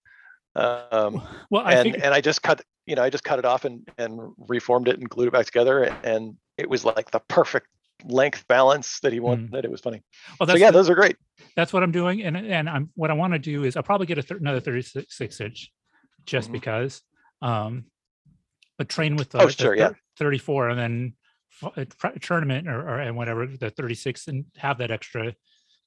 [0.56, 3.44] Um, well, I and think and I just cut, you know, I just cut it
[3.44, 4.18] off and and
[4.48, 7.66] reformed it and glued it back together, and it was like the perfect
[8.04, 9.64] length balance that he wanted.
[9.64, 10.02] It was funny.
[10.40, 11.16] well, So yeah, the- those are great.
[11.56, 14.06] that's what I'm doing, and and I'm what I want to do is I'll probably
[14.06, 15.72] get a thir- another 36 inch,
[16.24, 16.52] just Mhm.
[16.52, 17.02] because.
[17.42, 17.84] Um,
[18.78, 19.90] but train with the, Oh, the sure, yeah.
[20.18, 21.12] 34, and then
[21.76, 21.86] a
[22.20, 25.34] tournament or, or and whatever the 36, and have that extra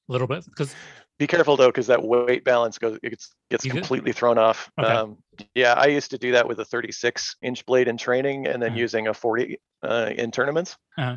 [0.08, 0.74] little bit because
[1.18, 4.70] Be careful though, because that weight balance goes it gets gets completely thrown off.
[4.78, 4.90] Okay.
[4.90, 5.18] Um,
[5.54, 8.70] yeah, I used to do that with a 36 inch blade in training, and then
[8.72, 8.80] Uh-huh.
[8.80, 11.16] using a 40 uh, in tournaments Uh-huh.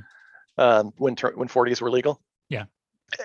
[0.57, 2.21] um, when when 40s were legal.
[2.49, 2.65] Yeah.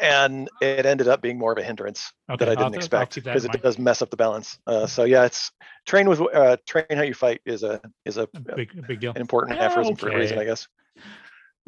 [0.01, 3.15] And it ended up being more of a hindrance okay, that I didn't to- expect
[3.17, 4.59] because it does mess up the balance.
[4.67, 5.51] Uh, so yeah, it's
[5.87, 9.01] train with uh, train how you fight is a is a, A big a big
[9.01, 9.11] deal.
[9.13, 10.39] an important aphorism for a reason.
[10.39, 10.69] I guess.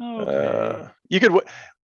[0.01, 0.47] Okay.
[0.47, 1.33] Uh, you could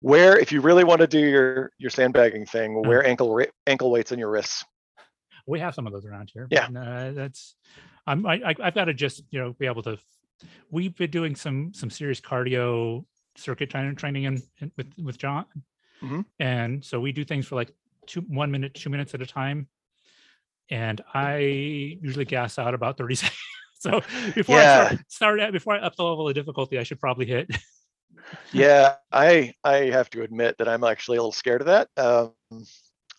[0.02, 2.88] wear if you really want to do your your sandbagging thing, Uh-huh.
[2.88, 4.64] wear ankle ankle weights on your wrists.
[5.46, 6.46] we have some of those around here.
[6.50, 6.68] Yeah.
[6.70, 7.54] but, uh, that's
[8.06, 9.98] I'm I, I've got to just you know be able to.
[10.70, 13.04] We've been doing some some serious cardio
[13.36, 15.46] circuit training training in, in with with John,
[16.02, 16.24] Mhm.
[16.38, 17.72] and so we do things for like
[18.06, 19.66] two one minute two minutes at a time,
[20.70, 21.38] and I
[22.02, 23.40] usually gas out about thirty seconds.
[23.78, 24.00] So
[24.34, 27.26] before I start, start at before I up the level of difficulty, I should probably
[27.26, 27.48] hit.
[28.52, 31.88] Yeah, I I have to admit that I'm actually a little scared of that.
[31.96, 32.32] Um,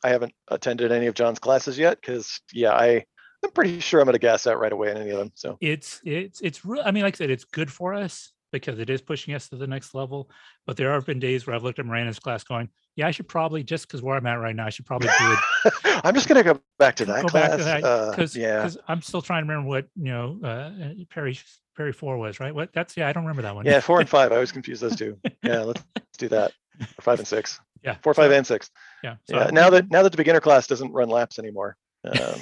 [0.03, 3.05] I haven't attended any of John's classes yet because yeah, I
[3.43, 5.31] I'm pretty sure I'm gonna gas out right away in any of them.
[5.35, 8.79] So it's it's it's real i mean like i said it's good for us because
[8.79, 10.29] it is pushing us to the next level
[10.65, 13.27] but there have been days where i've looked at Miranda's class going yeah i should
[13.27, 15.35] probably just because where i'm at right now i should probably do
[15.65, 15.73] it
[16.03, 17.49] I'm just gonna go back to that go class.
[17.49, 20.71] back to that uh, because yeah, i'm still trying to remember what you know uh,
[21.09, 21.37] perry
[21.77, 24.09] parry four was right what that's yeah i don't remember that one yeah, four and
[24.09, 24.31] five.
[24.31, 25.17] I always confuse those two.
[25.43, 26.51] Yeah, let's, let's do that.
[26.81, 27.59] Or five and six.
[27.83, 28.69] yeah Four, five, and six.
[29.03, 29.49] yeah so Yeah.
[29.51, 31.77] Now that now that the beginner class doesn't run laps anymore.
[32.03, 32.39] Um,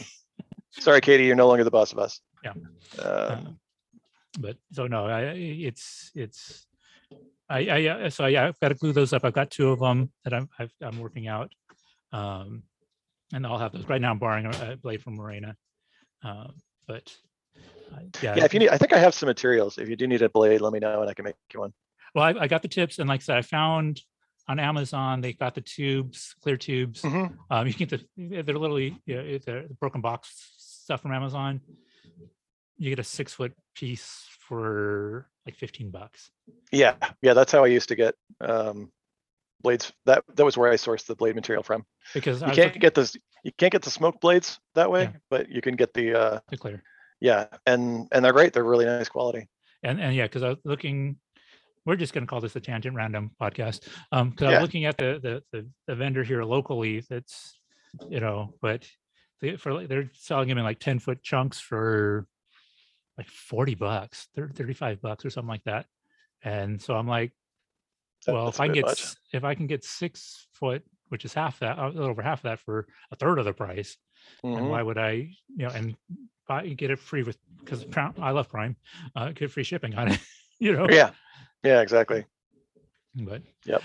[0.72, 2.20] sorry, Katie, you're no longer the boss of us.
[2.44, 2.54] Yeah.
[3.04, 3.60] Um, um,
[4.40, 5.34] but so no i I-
[5.70, 6.68] it's it's
[7.50, 9.80] i i uh, so yeah i've got to glue those up i've got two of
[9.80, 11.54] them that i'm I've, i'm working out
[12.12, 12.64] um
[13.34, 15.56] and i'll have those right now i'm borrowing a, blade from morena
[16.24, 16.54] um
[16.88, 17.35] but uh,
[18.22, 19.78] yeah, yeah, if you need, I think I have some materials.
[19.78, 21.74] If you do need a blade, let me know and I can make you one.
[22.14, 24.02] well I, I got the tips and like i said i found
[24.48, 27.36] on amazon they got the tubes clear tubes Mhm.
[27.50, 31.60] um you can get the they're literally yeah, it's a broken box stuff from amazon
[32.78, 36.30] you get a six foot piece for like 15 bucks
[36.72, 38.92] Yeah, yeah, that's how I used to get um,
[39.62, 39.92] blades.
[40.06, 41.86] That that was where I sourced the blade material from.
[42.14, 43.16] because You was can't looking- get this.
[43.44, 45.12] You can't get the smoke blades that way, Yeah.
[45.30, 46.84] but you can get the uh, the clear
[47.20, 48.54] yeah, and and they're great.
[48.54, 49.48] They're really nice quality.
[49.84, 51.18] and and yeah because i was looking
[51.86, 54.98] we're just going to call this the tangent random podcast um because i'm looking at
[54.98, 57.60] the, the the the vendor here locally that's
[58.10, 58.88] you know but
[59.42, 62.26] they, for like they're selling them in like 10 foot chunks for
[63.18, 65.86] like 40 bucks 30, 35 bucks or something like that
[66.44, 67.32] and so i'm like
[68.28, 69.06] well that's if i can get much.
[69.34, 72.44] if i can get six foot which is half that a little over half of
[72.44, 73.98] that for a third of the price
[74.44, 74.70] and Mhm.
[74.70, 75.12] why would I,
[75.56, 75.96] you know, and
[76.48, 77.86] buy get it free with because
[78.22, 78.76] I love Prime,
[79.16, 80.20] uh, get free shipping on it,
[80.60, 80.88] you know.
[80.90, 81.12] Yeah,
[81.64, 82.26] yeah, exactly.
[83.16, 83.82] But Yep.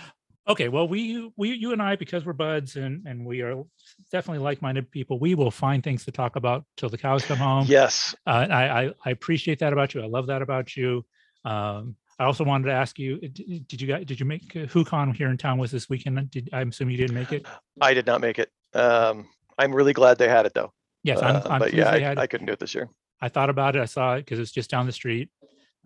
[0.48, 3.62] Okay, well, we we you and I because we're buds and and we are
[4.10, 5.20] definitely like-minded people.
[5.20, 7.66] We will find things to talk about till the cows come home.
[7.68, 8.16] Yes.
[8.26, 10.02] Uh, I, I I appreciate that about you.
[10.02, 11.04] I love that about you.
[11.44, 15.14] Um, I also wanted to ask you: Did you guys did you make uh, WhoCon
[15.14, 15.58] here in town?
[15.58, 16.30] Was this weekend?
[16.30, 17.46] Did I'm assuming you didn't make it?
[17.80, 18.50] I did not make it.
[18.74, 20.72] Um, I'm really glad they had it though.
[21.02, 21.20] Yes.
[21.20, 22.88] Uh, I'm but yeah, I, had- I couldn't do it this year.
[23.20, 23.82] I thought about it.
[23.82, 25.28] I saw it because it's just down the street.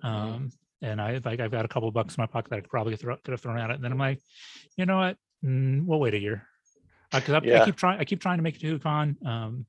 [0.05, 0.07] Mm-hmm.
[0.07, 0.53] Um,
[0.83, 2.71] and I like I've got a couple of bucks in my pocket that I could
[2.71, 3.75] probably throw, could have thrown at it.
[3.75, 4.21] And then I'm like,
[4.77, 5.17] you know what?
[5.45, 6.47] Mm, we'll wait a year
[7.13, 7.65] because I, I Yeah.
[7.65, 7.99] keep trying.
[8.01, 9.27] I keep trying to make it to WhoCon.
[9.27, 9.67] Um,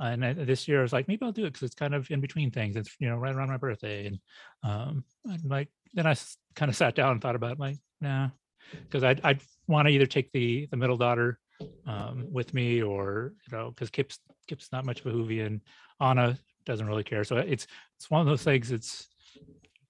[0.00, 2.10] and I, this year I was like, maybe I'll do it because it's kind of
[2.10, 2.76] in between things.
[2.76, 4.18] It's you know right around my birthday, and
[4.62, 6.14] um, I'm like then I
[6.56, 8.28] kind of sat down and thought about it, like, nah,
[8.72, 11.38] because I'd I'd want to either take the the middle daughter
[11.86, 14.18] um, with me or you know because Kip's
[14.52, 15.62] Kip's not much of a Whovian.
[15.98, 17.24] Anna doesn't really care.
[17.24, 18.70] So it's it's one of those things.
[18.70, 19.08] It's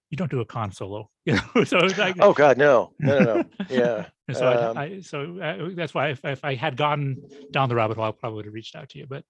[0.09, 1.65] you don't do a con solo, you know.
[1.65, 3.45] so like Oh God, no, no, no, no.
[3.69, 4.07] Yeah.
[4.33, 7.17] so um, I, I so uh, that's why if, if I had gone
[7.51, 9.07] down the rabbit hole, I probably would have reached out to you.
[9.09, 9.25] But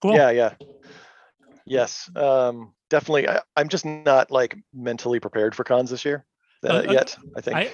[0.00, 0.14] cool.
[0.14, 0.54] Yeah, yeah.
[1.66, 3.28] Yes, um, definitely.
[3.28, 6.24] I, I'm just not like mentally prepared for cons this year
[6.64, 7.14] uh, Uh, uh, yet.
[7.36, 7.56] I think.
[7.58, 7.70] I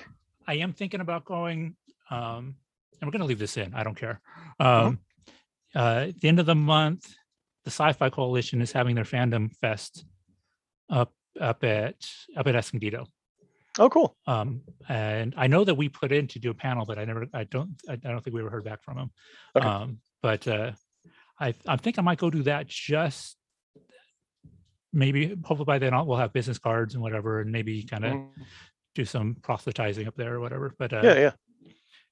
[0.49, 1.77] I am thinking about going.
[2.11, 2.57] Um,
[3.01, 3.73] and we're going to leave this in.
[3.75, 4.21] I don't care.
[4.61, 4.95] Mm-hmm.
[5.75, 7.07] Uh, at the end of the month,
[7.65, 10.05] the Sci-Fi Coalition is having their fandom fest
[10.91, 11.97] up up at
[12.37, 13.07] up at Escondido.
[13.81, 14.17] oh, cool.
[14.27, 17.27] Um, and I know that we put in to do a panel, but I never,
[17.35, 19.11] I don't, I, I don't think we ever heard back from him.
[19.57, 19.67] Okay.
[19.67, 20.73] Um, but uh,
[21.41, 22.69] I, I think I might go do that.
[22.69, 23.37] Just
[24.93, 28.13] maybe, hopefully by then I'll, we'll have business cards and whatever, and maybe kind of
[28.13, 28.29] Mhm.
[28.95, 30.73] do some proselytizing up there or whatever.
[30.79, 31.33] But uh, Yeah, yeah.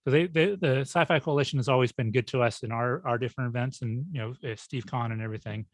[0.05, 3.18] So they, they, the Sci-Fi Coalition has always been good to us in our our
[3.18, 5.66] different events, and you know, uh, Steve Kahn and everything.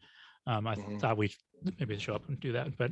[0.47, 0.99] Um, I Mhm.
[0.99, 1.33] thought we
[1.79, 2.91] maybe show up and do that, but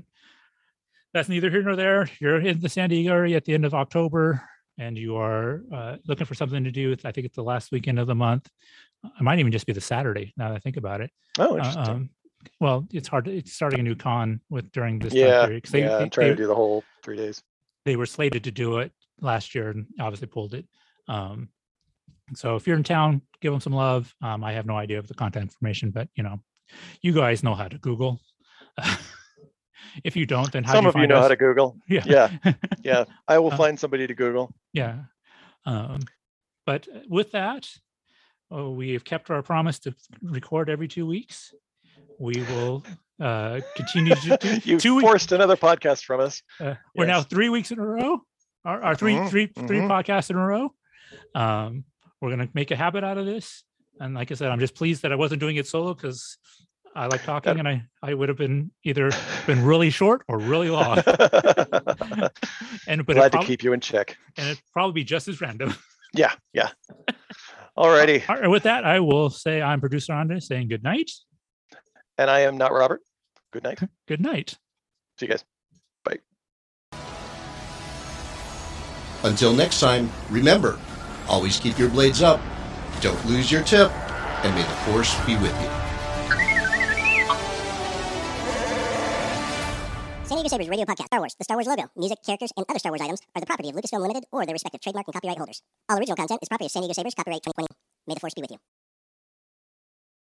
[1.14, 2.10] that's neither here nor there.
[2.20, 4.42] You're in the San Diego area at the end of October,
[4.78, 6.96] and you are uh, looking for something to do.
[7.06, 8.50] I think it's the last weekend of the month.
[9.04, 10.34] It might even just be the Saturday.
[10.38, 11.12] Now that I think about it.
[11.40, 11.84] Oh, Uh, interesting.
[11.88, 12.10] um,
[12.60, 13.26] well, it's hard.
[13.26, 15.98] To, it's starting a new con with during this time yeah, period 'cause they, yeah.
[15.98, 17.44] they, I'm trying they- to do the whole three days.
[17.86, 20.68] they were slated to do it last year and obviously pulled it.
[21.08, 21.50] Um,
[22.36, 24.14] so if you're in town, give them some love.
[24.22, 26.40] Um, I have no idea of the contact information, but you know,
[27.02, 28.20] you guys know how to Google.
[30.04, 31.22] if you don't, then how Some do you of you know us?
[31.24, 31.78] how to Google.
[31.88, 32.54] Yeah, Yeah,
[32.84, 33.06] yeah.
[33.28, 34.54] I will Uh, find somebody to Google.
[34.74, 35.04] yeah.
[35.66, 36.00] Um,
[36.66, 37.68] but with that,
[38.52, 41.54] oh, we have kept our promise to record every two weeks.
[42.20, 42.84] we will
[43.20, 45.08] uh, continue to do You two weeks.
[45.08, 46.42] forced another podcast from us.
[46.60, 48.22] Uh, we're now three weeks in a row.
[48.66, 49.88] Our, our 3 Mhm, three- three mhm.
[49.90, 50.74] podcasts in a row.
[51.36, 51.84] Um,
[52.22, 53.64] we're gonna make a habit out of this.
[54.00, 56.38] And like I said, I'm just pleased that I wasn't doing it solo because
[56.96, 59.12] I like talking, That- and I I would have been either
[59.46, 60.98] been really short or really long.
[62.88, 64.18] and but Glad it to keep you in check.
[64.38, 65.74] and it'd probably be just as random.
[66.14, 66.70] Yeah, yeah.
[67.78, 68.28] Alrighty.
[68.30, 71.12] All right, with that, I will say I'm producer Andres saying good night.
[72.18, 73.02] And I am not Robert.
[73.52, 73.80] Good night.
[74.08, 74.56] Good night.
[75.20, 75.44] See you guys.
[76.06, 76.20] Bye.
[79.24, 80.80] Until next time, remember
[81.28, 82.42] always keep your blades up,
[83.02, 83.92] don't lose your tip,
[84.44, 85.70] and may the force be with you.
[90.28, 92.80] San Diego Sabres Radio Podcast, Star Wars, the Star Wars logo, music, characters, and other
[92.80, 95.38] Star Wars items are the property of Lucasfilm Limited or their respective trademark and copyright
[95.38, 95.62] holders.
[95.90, 97.68] All original content is property of San Diego Sabres, copyright 2020.
[98.08, 98.77] May the force be with you.